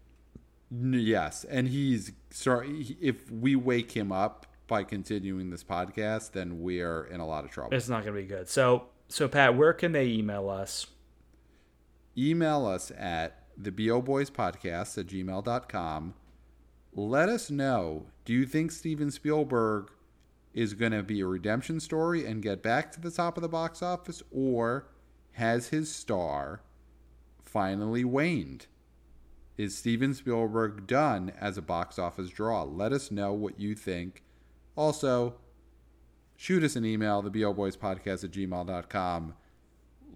[0.71, 2.97] Yes, and he's sorry.
[3.01, 7.45] If we wake him up by continuing this podcast, then we are in a lot
[7.45, 7.75] of trouble.
[7.75, 8.49] It's not going to be good.
[8.49, 10.87] So, so Pat, where can they email us?
[12.19, 16.15] Email us at the BO Boys Podcast at gmail.com.
[16.93, 19.91] Let us know do you think Steven Spielberg
[20.53, 23.49] is going to be a redemption story and get back to the top of the
[23.49, 24.87] box office, or
[25.33, 26.63] has his star
[27.43, 28.67] finally waned?
[29.57, 32.63] Is Steven Spielberg done as a box office draw?
[32.63, 34.23] Let us know what you think.
[34.77, 35.35] Also,
[36.37, 39.35] shoot us an email, the BO Boys Podcast at gmail.com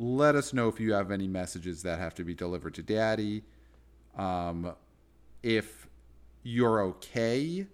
[0.00, 3.42] let us know if you have any messages that have to be delivered to daddy
[4.16, 4.72] um,
[5.42, 5.88] if
[6.42, 7.66] you're okay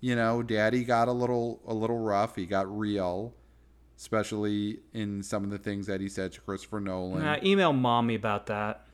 [0.00, 3.34] you know daddy got a little a little rough he got real
[3.98, 8.46] especially in some of the things that he said to christopher nolan email mommy about
[8.46, 8.86] that.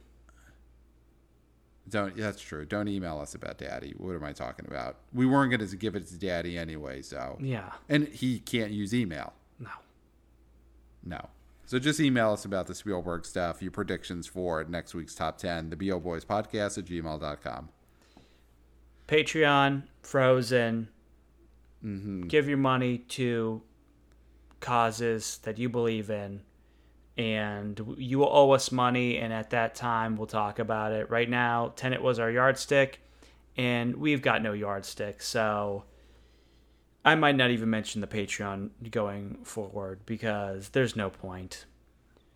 [1.88, 5.50] don't that's true don't email us about daddy what am i talking about we weren't
[5.50, 7.72] going to give it to daddy anyway so Yeah.
[7.88, 9.70] and he can't use email No.
[11.04, 11.28] No.
[11.64, 15.70] So just email us about the Spielberg stuff, your predictions for next week's top 10,
[15.70, 17.68] the BO Boys Podcast at gmail.com.
[19.08, 20.88] Patreon, Frozen.
[21.84, 22.22] Mm-hmm.
[22.28, 23.62] Give your money to
[24.60, 26.42] causes that you believe in,
[27.16, 29.18] and you will owe us money.
[29.18, 31.10] And at that time, we'll talk about it.
[31.10, 33.00] Right now, Tenet was our yardstick,
[33.56, 35.84] and we've got no yardstick, so
[37.04, 41.66] I might not even mention the Patreon going forward because there's no point.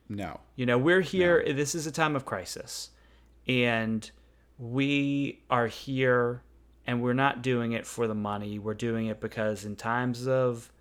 [0.08, 0.40] No.
[0.56, 1.44] You know, we're here.
[1.46, 2.90] This is a time of crisis,
[3.46, 4.08] and
[4.58, 6.42] we are here,
[6.86, 8.58] and we're not doing it for the money.
[8.58, 10.72] We're doing it because in times of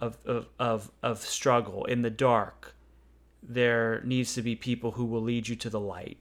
[0.00, 2.74] of of of, of struggle in the dark,
[3.42, 6.18] there needs to be people who will lead you to the light.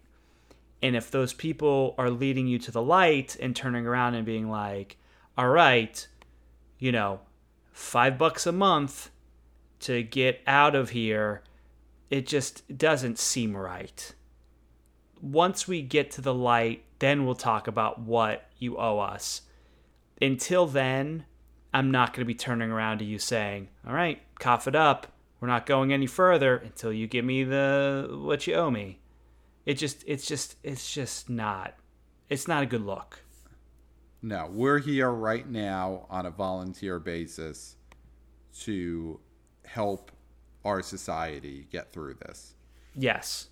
[0.82, 4.50] And if those people are leading you to the light and turning around and being
[4.50, 4.98] like,
[5.38, 6.08] "All right,
[6.82, 7.22] you know,
[7.72, 9.10] five bucks a month."
[9.82, 11.44] to get out of here,
[12.10, 14.14] it just doesn't seem right.
[15.22, 19.42] Once we get to the light, then we'll talk about what you owe us.
[20.22, 21.26] Until then,
[21.74, 25.08] I'm not going to be turning around to you saying, "All right, cough it up.
[25.40, 29.00] We're not going any further until you give me the what you owe me."
[29.66, 31.76] It just it's just it's just not
[32.30, 33.24] it's not a good look.
[34.22, 37.76] No, we're here right now on a volunteer basis
[38.62, 39.20] to
[39.66, 40.12] help
[40.64, 42.54] our society get through this.
[42.96, 43.48] Yes.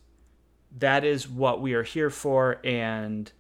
[0.78, 3.32] That is what we are here for and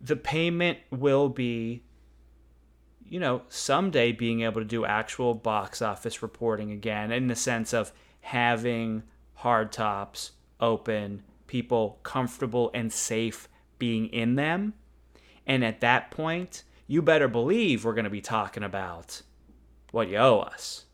[0.00, 1.82] the payment will be
[3.12, 7.74] you know, someday being able to do actual box office reporting again in the sense
[7.74, 7.92] of
[8.22, 9.02] having
[9.34, 14.72] hard tops open, people comfortable and safe being in them.
[15.46, 19.22] And at that point, you better believe we're going to be talking about
[19.90, 20.84] what you owe us.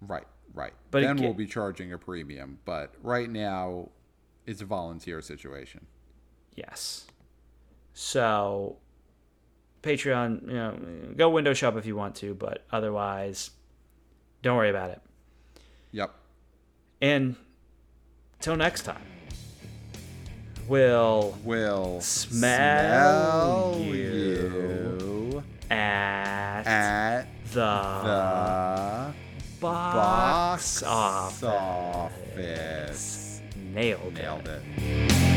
[0.00, 0.72] Right, right.
[0.90, 2.58] But then we'll be charging a premium.
[2.64, 3.90] But right now,
[4.46, 5.86] it's a volunteer situation.
[6.54, 7.06] Yes.
[7.92, 8.78] So,
[9.82, 10.78] Patreon, you know,
[11.16, 13.50] go window shop if you want to, but otherwise,
[14.42, 15.00] don't worry about it.
[15.92, 16.14] Yep.
[17.00, 17.36] And
[18.40, 19.02] till next time,
[20.68, 23.92] we'll Will Smell smell you.
[23.94, 29.14] you at at the, the
[29.60, 31.42] box, box office.
[31.44, 33.40] office.
[33.72, 34.62] Nailed, Nailed it.
[34.76, 35.33] it.